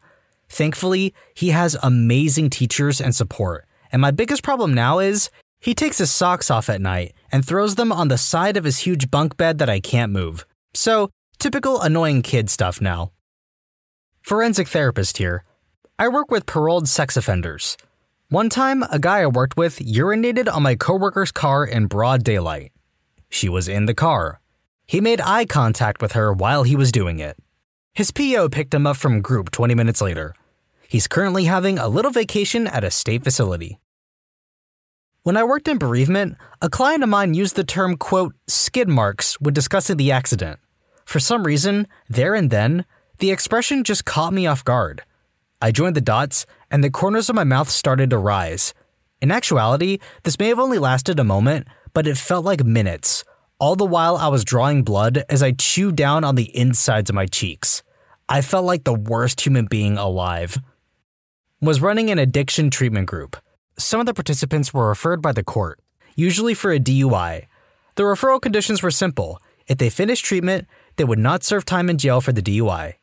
Thankfully, 0.50 1.14
he 1.34 1.50
has 1.50 1.78
amazing 1.82 2.50
teachers 2.50 3.00
and 3.00 3.16
support, 3.16 3.66
and 3.92 4.02
my 4.02 4.12
biggest 4.12 4.44
problem 4.44 4.74
now 4.74 5.00
is 5.00 5.30
he 5.62 5.76
takes 5.76 6.00
his 6.00 6.12
socks 6.12 6.50
off 6.50 6.70
at 6.70 6.82
night 6.82 7.14
and 7.32 7.46
throws 7.46 7.76
them 7.76 7.92
on 7.92 8.08
the 8.08 8.18
side 8.18 8.58
of 8.58 8.64
his 8.64 8.80
huge 8.80 9.12
bunk 9.12 9.38
bed 9.38 9.60
that 9.60 9.70
I 9.70 9.80
can't 9.80 10.12
move. 10.12 10.46
So, 10.74 11.10
typical 11.38 11.82
annoying 11.82 12.22
kid 12.22 12.50
stuff 12.50 12.82
now. 12.82 13.12
Forensic 14.22 14.68
therapist 14.68 15.18
here. 15.18 15.44
I 15.98 16.08
work 16.08 16.32
with 16.32 16.46
paroled 16.46 16.88
sex 16.88 17.18
offenders. 17.18 17.78
One 18.30 18.50
time, 18.50 18.84
a 18.84 19.00
guy 19.00 19.22
I 19.22 19.28
worked 19.28 19.58
with 19.58 19.80
urinated 19.80 20.54
on 20.54 20.64
my 20.64 20.76
coworker's 20.76 21.32
car 21.32 21.66
in 21.66 21.88
broad 21.88 22.24
daylight. 22.24 22.72
She 23.30 23.50
was 23.50 23.68
in 23.68 23.86
the 23.86 23.96
car. 23.96 24.40
He 24.86 25.02
made 25.02 25.22
eye 25.22 25.46
contact 25.46 26.02
with 26.02 26.14
her 26.14 26.32
while 26.32 26.64
he 26.64 26.76
was 26.76 26.92
doing 26.92 27.20
it. 27.20 27.38
His 27.94 28.12
PO 28.12 28.50
picked 28.50 28.74
him 28.74 28.88
up 28.88 28.98
from 28.98 29.22
group 29.22 29.52
20 29.52 29.76
minutes 29.76 30.00
later. 30.00 30.34
He's 30.90 31.08
currently 31.08 31.44
having 31.44 31.78
a 31.78 31.88
little 31.88 32.10
vacation 32.10 32.66
at 32.66 32.84
a 32.84 32.90
state 32.90 33.24
facility. 33.24 33.78
When 35.22 35.38
I 35.38 35.44
worked 35.44 35.68
in 35.68 35.78
bereavement, 35.78 36.36
a 36.64 36.70
client 36.70 37.04
of 37.04 37.10
mine 37.10 37.36
used 37.36 37.56
the 37.56 37.64
term, 37.64 37.96
quote, 37.96 38.34
skid 38.48 38.90
marks 38.90 39.40
when 39.40 39.54
discussing 39.54 39.98
the 39.98 40.12
accident. 40.12 40.60
For 41.06 41.20
some 41.20 41.44
reason, 41.44 41.88
there 42.10 42.34
and 42.34 42.50
then, 42.50 42.86
the 43.20 43.30
expression 43.30 43.84
just 43.84 44.04
caught 44.04 44.34
me 44.34 44.48
off 44.48 44.66
guard. 44.66 45.04
I 45.62 45.70
joined 45.72 45.96
the 45.96 46.02
dots, 46.02 46.48
and 46.72 46.84
the 46.84 46.90
corners 46.90 47.30
of 47.30 47.36
my 47.36 47.44
mouth 47.44 47.70
started 47.70 48.10
to 48.10 48.18
rise. 48.18 48.74
In 49.22 49.30
actuality, 49.30 50.00
this 50.24 50.40
may 50.40 50.48
have 50.48 50.58
only 50.58 50.80
lasted 50.80 51.20
a 51.20 51.24
moment, 51.24 51.68
but 51.94 52.08
it 52.08 52.18
felt 52.18 52.46
like 52.46 52.64
minutes, 52.64 53.24
all 53.60 53.76
the 53.76 53.86
while 53.86 54.18
I 54.18 54.30
was 54.30 54.44
drawing 54.44 54.82
blood 54.82 55.24
as 55.30 55.44
I 55.44 55.52
chewed 55.52 55.96
down 55.96 56.24
on 56.24 56.34
the 56.34 56.50
insides 56.58 57.12
of 57.12 57.16
my 57.16 57.28
cheeks. 57.28 57.84
I 58.28 58.42
felt 58.42 58.66
like 58.66 58.86
the 58.86 58.96
worst 58.96 59.42
human 59.42 59.66
being 59.66 59.96
alive. 59.96 60.58
Was 61.62 61.82
running 61.82 62.10
an 62.10 62.18
addiction 62.18 62.70
treatment 62.70 63.08
group. 63.08 63.36
Some 63.78 64.00
of 64.00 64.06
the 64.06 64.14
participants 64.14 64.74
were 64.74 64.88
referred 64.88 65.22
by 65.22 65.34
the 65.34 65.44
court, 65.44 65.82
usually 66.16 66.54
for 66.54 66.72
a 66.72 66.80
DUI. 66.80 67.48
The 67.96 68.04
referral 68.04 68.42
conditions 68.42 68.82
were 68.82 68.92
simple. 68.92 69.42
If 69.68 69.78
they 69.78 69.90
finished 69.90 70.24
treatment, 70.24 70.70
they 70.96 71.04
would 71.04 71.20
not 71.20 71.44
serve 71.44 71.66
time 71.66 71.90
in 71.90 71.98
jail 71.98 72.22
for 72.22 72.32
the 72.32 72.42
DUI. 72.42 72.94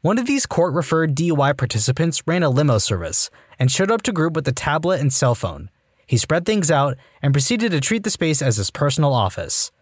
One 0.00 0.16
of 0.16 0.26
these 0.26 0.46
court 0.46 0.74
referred 0.74 1.16
DUI 1.16 1.58
participants 1.58 2.22
ran 2.24 2.44
a 2.44 2.50
limo 2.50 2.78
service 2.78 3.30
and 3.58 3.68
showed 3.68 3.90
up 3.90 4.02
to 4.02 4.12
group 4.12 4.34
with 4.34 4.46
a 4.46 4.52
tablet 4.52 5.00
and 5.00 5.12
cell 5.12 5.34
phone. 5.34 5.68
He 6.06 6.18
spread 6.18 6.46
things 6.46 6.70
out 6.70 6.96
and 7.20 7.34
proceeded 7.34 7.72
to 7.72 7.80
treat 7.80 8.04
the 8.04 8.10
space 8.10 8.40
as 8.40 8.58
his 8.58 8.70
personal 8.70 9.12
office. 9.12 9.72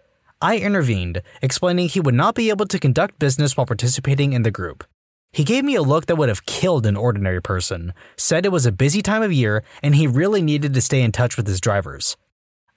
I 0.40 0.56
intervened, 0.56 1.20
explaining 1.42 1.90
he 1.90 2.00
would 2.00 2.14
not 2.14 2.34
be 2.34 2.48
able 2.48 2.66
to 2.68 2.78
conduct 2.78 3.18
business 3.18 3.58
while 3.58 3.66
participating 3.66 4.32
in 4.32 4.40
the 4.40 4.50
group. 4.50 4.84
He 5.36 5.44
gave 5.44 5.64
me 5.64 5.74
a 5.74 5.82
look 5.82 6.06
that 6.06 6.16
would 6.16 6.30
have 6.30 6.46
killed 6.46 6.86
an 6.86 6.96
ordinary 6.96 7.42
person, 7.42 7.92
said 8.16 8.46
it 8.46 8.52
was 8.52 8.64
a 8.64 8.72
busy 8.72 9.02
time 9.02 9.22
of 9.22 9.34
year 9.34 9.62
and 9.82 9.94
he 9.94 10.06
really 10.06 10.40
needed 10.40 10.72
to 10.72 10.80
stay 10.80 11.02
in 11.02 11.12
touch 11.12 11.36
with 11.36 11.46
his 11.46 11.60
drivers. 11.60 12.16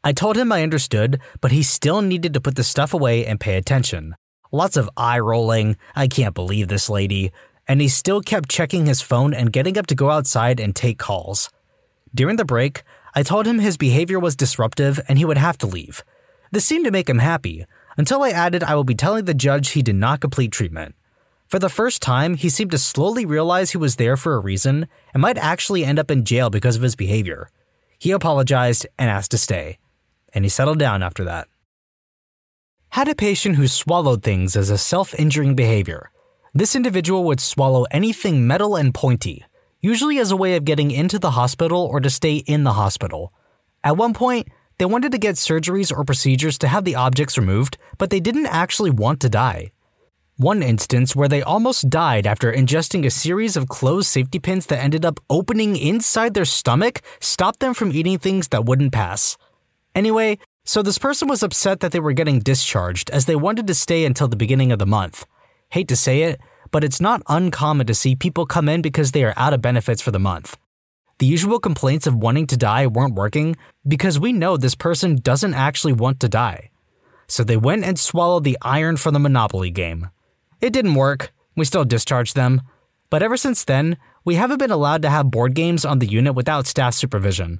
I 0.03 0.11
told 0.11 0.35
him 0.35 0.51
I 0.51 0.61
understood, 0.61 1.21
but 1.39 1.53
he 1.53 1.63
still 1.63 2.01
needed 2.01 2.33
to 2.33 2.41
put 2.41 2.57
the 2.57 2.65
stuff 2.65 2.93
away 2.93 3.25
and 3.25 3.39
pay 3.39 3.55
attention. 3.55 4.13
Lots 4.51 4.75
of 4.75 4.89
eye 4.97 5.19
rolling, 5.19 5.77
I 5.95 6.09
can't 6.09 6.35
believe 6.35 6.67
this 6.67 6.89
lady, 6.89 7.31
and 7.65 7.79
he 7.79 7.87
still 7.87 8.19
kept 8.19 8.49
checking 8.49 8.87
his 8.87 8.99
phone 8.99 9.33
and 9.33 9.53
getting 9.53 9.77
up 9.77 9.87
to 9.87 9.95
go 9.95 10.09
outside 10.09 10.59
and 10.59 10.75
take 10.75 10.97
calls. 10.97 11.49
During 12.13 12.35
the 12.35 12.43
break, 12.43 12.83
I 13.15 13.23
told 13.23 13.45
him 13.45 13.59
his 13.59 13.77
behavior 13.77 14.19
was 14.19 14.35
disruptive 14.35 14.99
and 15.07 15.17
he 15.17 15.23
would 15.23 15.37
have 15.37 15.57
to 15.59 15.65
leave. 15.65 16.03
This 16.51 16.65
seemed 16.65 16.83
to 16.83 16.91
make 16.91 17.09
him 17.09 17.19
happy, 17.19 17.63
until 17.95 18.21
I 18.21 18.31
added 18.31 18.65
I 18.65 18.75
will 18.75 18.83
be 18.83 18.95
telling 18.95 19.23
the 19.23 19.33
judge 19.33 19.69
he 19.69 19.81
did 19.81 19.95
not 19.95 20.19
complete 20.19 20.51
treatment. 20.51 20.95
For 21.49 21.59
the 21.59 21.69
first 21.69 22.01
time, 22.01 22.35
he 22.35 22.49
seemed 22.49 22.71
to 22.71 22.77
slowly 22.77 23.25
realize 23.25 23.71
he 23.71 23.77
was 23.77 23.95
there 23.95 24.15
for 24.15 24.35
a 24.35 24.39
reason 24.39 24.87
and 25.13 25.21
might 25.21 25.37
actually 25.37 25.83
end 25.83 25.99
up 25.99 26.11
in 26.11 26.23
jail 26.23 26.49
because 26.49 26.75
of 26.75 26.83
his 26.83 26.95
behavior. 26.95 27.49
He 27.97 28.11
apologized 28.11 28.85
and 28.97 29.09
asked 29.09 29.31
to 29.31 29.37
stay, 29.37 29.79
and 30.33 30.45
he 30.45 30.49
settled 30.49 30.79
down 30.79 31.03
after 31.03 31.23
that 31.25 31.47
had 32.89 33.07
a 33.07 33.15
patient 33.15 33.55
who 33.55 33.67
swallowed 33.67 34.23
things 34.23 34.55
as 34.55 34.69
a 34.69 34.77
self 34.77 35.13
injuring 35.19 35.55
behavior. 35.55 36.11
This 36.53 36.75
individual 36.75 37.23
would 37.25 37.39
swallow 37.39 37.85
anything 37.91 38.47
metal 38.47 38.75
and 38.75 38.93
pointy, 38.93 39.45
usually 39.79 40.17
as 40.17 40.31
a 40.31 40.37
way 40.37 40.55
of 40.55 40.65
getting 40.65 40.89
into 40.89 41.19
the 41.19 41.31
hospital 41.31 41.85
or 41.85 41.99
to 41.99 42.09
stay 42.09 42.37
in 42.37 42.63
the 42.63 42.73
hospital. 42.73 43.31
At 43.83 43.97
one 43.97 44.13
point, 44.13 44.47
they 44.79 44.85
wanted 44.85 45.11
to 45.11 45.17
get 45.17 45.35
surgeries 45.35 45.95
or 45.95 46.03
procedures 46.03 46.57
to 46.59 46.67
have 46.67 46.83
the 46.83 46.95
objects 46.95 47.37
removed, 47.37 47.77
but 47.97 48.09
they 48.09 48.19
didn't 48.19 48.47
actually 48.47 48.89
want 48.89 49.19
to 49.21 49.29
die. 49.29 49.71
One 50.41 50.63
instance 50.63 51.17
where 51.17 51.27
they 51.27 51.41
almost 51.41 51.89
died 51.89 52.25
after 52.25 52.49
ingesting 52.49 53.05
a 53.05 53.09
series 53.09 53.57
of 53.57 53.67
closed 53.67 54.07
safety 54.07 54.39
pins 54.39 54.67
that 54.67 54.81
ended 54.81 55.03
up 55.03 55.19
opening 55.29 55.75
inside 55.75 56.33
their 56.33 56.45
stomach 56.45 57.01
stopped 57.19 57.59
them 57.59 57.73
from 57.73 57.91
eating 57.91 58.17
things 58.17 58.47
that 58.47 58.63
wouldn't 58.63 58.93
pass. 58.93 59.35
Anyway, 59.93 60.39
so 60.63 60.81
this 60.81 60.97
person 60.97 61.27
was 61.27 61.43
upset 61.43 61.81
that 61.81 61.91
they 61.91 61.99
were 61.99 62.13
getting 62.13 62.39
discharged 62.39 63.09
as 63.09 63.25
they 63.25 63.35
wanted 63.35 63.67
to 63.67 63.73
stay 63.73 64.05
until 64.05 64.29
the 64.29 64.37
beginning 64.37 64.71
of 64.71 64.79
the 64.79 64.85
month. 64.85 65.25
Hate 65.71 65.89
to 65.89 65.97
say 65.97 66.21
it, 66.21 66.39
but 66.71 66.85
it's 66.85 67.01
not 67.01 67.21
uncommon 67.27 67.87
to 67.87 67.93
see 67.93 68.15
people 68.15 68.45
come 68.45 68.69
in 68.69 68.81
because 68.81 69.11
they 69.11 69.25
are 69.25 69.33
out 69.35 69.53
of 69.53 69.61
benefits 69.61 70.01
for 70.01 70.11
the 70.11 70.19
month. 70.19 70.57
The 71.17 71.25
usual 71.25 71.59
complaints 71.59 72.07
of 72.07 72.15
wanting 72.15 72.47
to 72.47 72.55
die 72.55 72.87
weren't 72.87 73.15
working 73.15 73.57
because 73.85 74.21
we 74.21 74.31
know 74.31 74.55
this 74.55 74.73
person 74.73 75.17
doesn't 75.17 75.53
actually 75.53 75.91
want 75.91 76.21
to 76.21 76.29
die. 76.29 76.69
So 77.27 77.43
they 77.43 77.57
went 77.57 77.83
and 77.83 77.99
swallowed 77.99 78.45
the 78.45 78.57
iron 78.61 78.95
from 78.95 79.11
the 79.11 79.19
Monopoly 79.19 79.69
game. 79.69 80.11
It 80.61 80.73
didn't 80.73 80.95
work, 80.95 81.31
we 81.55 81.65
still 81.65 81.85
discharged 81.85 82.35
them, 82.35 82.61
but 83.09 83.23
ever 83.23 83.37
since 83.37 83.63
then, 83.63 83.97
we 84.25 84.35
haven't 84.35 84.59
been 84.59 84.71
allowed 84.71 85.01
to 85.03 85.09
have 85.09 85.31
board 85.31 85.53
games 85.53 85.85
on 85.85 85.99
the 85.99 86.07
unit 86.07 86.35
without 86.35 86.67
staff 86.67 86.93
supervision. 86.93 87.59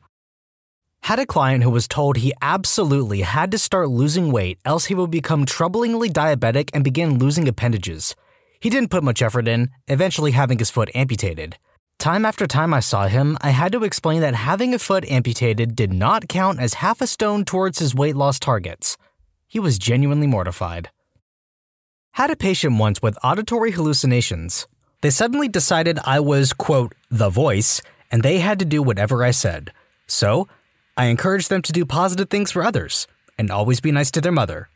Had 1.03 1.19
a 1.19 1.25
client 1.25 1.63
who 1.63 1.69
was 1.69 1.87
told 1.87 2.17
he 2.17 2.33
absolutely 2.41 3.21
had 3.21 3.51
to 3.51 3.57
start 3.57 3.89
losing 3.89 4.31
weight, 4.31 4.59
else 4.65 4.85
he 4.85 4.95
would 4.95 5.09
become 5.09 5.45
troublingly 5.45 6.09
diabetic 6.09 6.69
and 6.73 6.83
begin 6.83 7.17
losing 7.17 7.47
appendages. 7.47 8.15
He 8.59 8.69
didn't 8.69 8.91
put 8.91 9.03
much 9.03 9.21
effort 9.21 9.47
in, 9.47 9.69
eventually 9.87 10.31
having 10.31 10.59
his 10.59 10.69
foot 10.69 10.91
amputated. 10.93 11.57
Time 11.97 12.25
after 12.25 12.47
time 12.47 12.73
I 12.73 12.81
saw 12.81 13.07
him, 13.07 13.37
I 13.41 13.49
had 13.49 13.71
to 13.71 13.83
explain 13.83 14.21
that 14.21 14.35
having 14.35 14.73
a 14.73 14.79
foot 14.79 15.09
amputated 15.09 15.75
did 15.75 15.91
not 15.91 16.27
count 16.27 16.59
as 16.59 16.75
half 16.75 17.01
a 17.01 17.07
stone 17.07 17.45
towards 17.45 17.79
his 17.79 17.95
weight 17.95 18.15
loss 18.15 18.39
targets. 18.39 18.97
He 19.47 19.59
was 19.59 19.79
genuinely 19.79 20.27
mortified. 20.27 20.89
Had 22.13 22.31
a 22.31 22.35
patient 22.35 22.77
once 22.77 23.01
with 23.01 23.17
auditory 23.23 23.71
hallucinations. 23.71 24.67
they 25.01 25.09
suddenly 25.09 25.47
decided 25.47 25.97
I 26.03 26.19
was, 26.19 26.51
quote, 26.51 26.93
the 27.09 27.29
voice, 27.29 27.81
and 28.11 28.21
they 28.21 28.39
had 28.39 28.59
to 28.59 28.65
do 28.65 28.83
whatever 28.83 29.23
I 29.23 29.31
said. 29.31 29.71
So, 30.07 30.47
I 30.97 31.05
encouraged 31.05 31.49
them 31.49 31.61
to 31.61 31.71
do 31.71 31.85
positive 31.85 32.29
things 32.29 32.51
for 32.51 32.63
others 32.63 33.07
and 33.37 33.49
always 33.49 33.79
be 33.79 33.93
nice 33.93 34.11
to 34.11 34.21
their 34.21 34.33
mother. 34.33 34.67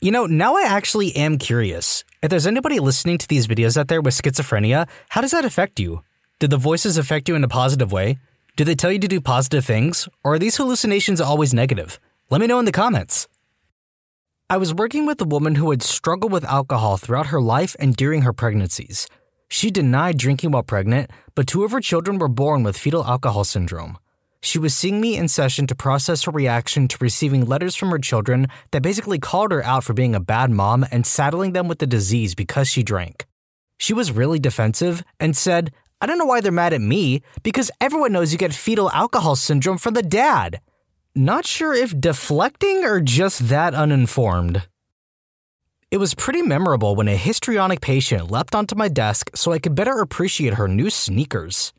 You 0.00 0.10
know, 0.10 0.24
now 0.24 0.56
I 0.56 0.62
actually 0.62 1.14
am 1.14 1.36
curious. 1.36 2.04
If 2.22 2.30
there's 2.30 2.46
anybody 2.46 2.80
listening 2.80 3.18
to 3.18 3.28
these 3.28 3.46
videos 3.46 3.76
out 3.76 3.88
there 3.88 4.00
with 4.00 4.14
schizophrenia, 4.14 4.88
how 5.10 5.20
does 5.20 5.32
that 5.32 5.44
affect 5.44 5.78
you? 5.78 6.02
Did 6.38 6.50
the 6.50 6.56
voices 6.56 6.96
affect 6.96 7.28
you 7.28 7.34
in 7.34 7.44
a 7.44 7.48
positive 7.48 7.92
way? 7.92 8.18
Do 8.56 8.64
they 8.64 8.74
tell 8.74 8.90
you 8.90 8.98
to 9.00 9.08
do 9.08 9.20
positive 9.20 9.64
things? 9.66 10.08
Or 10.24 10.34
are 10.34 10.38
these 10.38 10.56
hallucinations 10.56 11.20
always 11.20 11.52
negative? 11.52 12.00
Let 12.30 12.40
me 12.40 12.46
know 12.46 12.58
in 12.58 12.64
the 12.64 12.72
comments. 12.72 13.28
I 14.50 14.58
was 14.58 14.74
working 14.74 15.06
with 15.06 15.20
a 15.20 15.24
woman 15.24 15.54
who 15.54 15.70
had 15.70 15.82
struggled 15.82 16.32
with 16.32 16.44
alcohol 16.44 16.96
throughout 16.98 17.28
her 17.28 17.40
life 17.40 17.74
and 17.78 17.96
during 17.96 18.22
her 18.22 18.32
pregnancies. 18.32 19.06
She 19.48 19.70
denied 19.70 20.18
drinking 20.18 20.50
while 20.50 20.62
pregnant, 20.62 21.10
but 21.34 21.46
two 21.46 21.64
of 21.64 21.72
her 21.72 21.80
children 21.80 22.18
were 22.18 22.28
born 22.28 22.62
with 22.62 22.76
fetal 22.76 23.04
alcohol 23.04 23.44
syndrome. 23.44 23.98
She 24.42 24.58
was 24.58 24.74
seeing 24.76 25.00
me 25.00 25.16
in 25.16 25.28
session 25.28 25.66
to 25.68 25.74
process 25.74 26.24
her 26.24 26.32
reaction 26.32 26.88
to 26.88 26.98
receiving 27.00 27.46
letters 27.46 27.76
from 27.76 27.90
her 27.90 27.98
children 27.98 28.48
that 28.72 28.82
basically 28.82 29.18
called 29.18 29.52
her 29.52 29.64
out 29.64 29.84
for 29.84 29.94
being 29.94 30.14
a 30.14 30.20
bad 30.20 30.50
mom 30.50 30.84
and 30.90 31.06
saddling 31.06 31.52
them 31.52 31.68
with 31.68 31.78
the 31.78 31.86
disease 31.86 32.34
because 32.34 32.68
she 32.68 32.82
drank. 32.82 33.26
She 33.78 33.94
was 33.94 34.12
really 34.12 34.38
defensive 34.38 35.02
and 35.20 35.36
said, 35.36 35.72
I 36.00 36.06
don't 36.06 36.18
know 36.18 36.24
why 36.24 36.40
they're 36.40 36.50
mad 36.50 36.72
at 36.72 36.80
me, 36.80 37.22
because 37.42 37.70
everyone 37.80 38.12
knows 38.12 38.32
you 38.32 38.38
get 38.38 38.52
fetal 38.52 38.90
alcohol 38.90 39.36
syndrome 39.36 39.78
from 39.78 39.94
the 39.94 40.02
dad. 40.02 40.60
Not 41.14 41.44
sure 41.46 41.74
if 41.74 42.00
deflecting 42.00 42.84
or 42.84 42.98
just 42.98 43.50
that 43.50 43.74
uninformed. 43.74 44.66
It 45.90 45.98
was 45.98 46.14
pretty 46.14 46.40
memorable 46.40 46.96
when 46.96 47.06
a 47.06 47.16
histrionic 47.16 47.82
patient 47.82 48.30
leapt 48.30 48.54
onto 48.54 48.74
my 48.74 48.88
desk 48.88 49.30
so 49.34 49.52
I 49.52 49.58
could 49.58 49.74
better 49.74 49.98
appreciate 49.98 50.54
her 50.54 50.66
new 50.66 50.88
sneakers. 50.88 51.74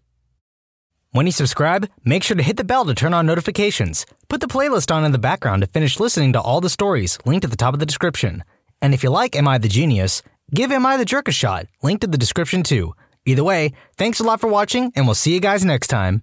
When 1.13 1.25
you 1.25 1.31
subscribe, 1.31 1.89
make 2.05 2.21
sure 2.21 2.37
to 2.37 2.43
hit 2.43 2.57
the 2.57 2.63
bell 2.63 2.85
to 2.85 2.93
turn 2.93 3.15
on 3.15 3.25
notifications. 3.25 4.05
Put 4.29 4.39
the 4.39 4.47
playlist 4.47 4.93
on 4.93 5.03
in 5.03 5.11
the 5.11 5.17
background 5.17 5.63
to 5.63 5.67
finish 5.67 5.99
listening 5.99 6.33
to 6.33 6.41
all 6.41 6.61
the 6.61 6.69
stories 6.69 7.17
linked 7.25 7.43
at 7.43 7.49
the 7.49 7.57
top 7.57 7.73
of 7.73 7.79
the 7.79 7.87
description. 7.87 8.43
And 8.83 8.93
if 8.93 9.01
you 9.01 9.09
like 9.09 9.35
Am 9.35 9.47
I 9.47 9.57
the 9.57 9.67
Genius, 9.67 10.21
give 10.53 10.71
Am 10.71 10.85
I 10.85 10.95
the 10.97 11.05
Jerk 11.05 11.27
a 11.27 11.31
shot, 11.31 11.65
linked 11.81 12.03
in 12.03 12.11
the 12.11 12.19
description 12.19 12.61
too. 12.61 12.93
Either 13.25 13.43
way, 13.43 13.73
thanks 13.97 14.19
a 14.19 14.23
lot 14.23 14.41
for 14.41 14.47
watching, 14.47 14.91
and 14.95 15.07
we'll 15.07 15.15
see 15.15 15.33
you 15.33 15.39
guys 15.39 15.65
next 15.65 15.87
time. 15.87 16.21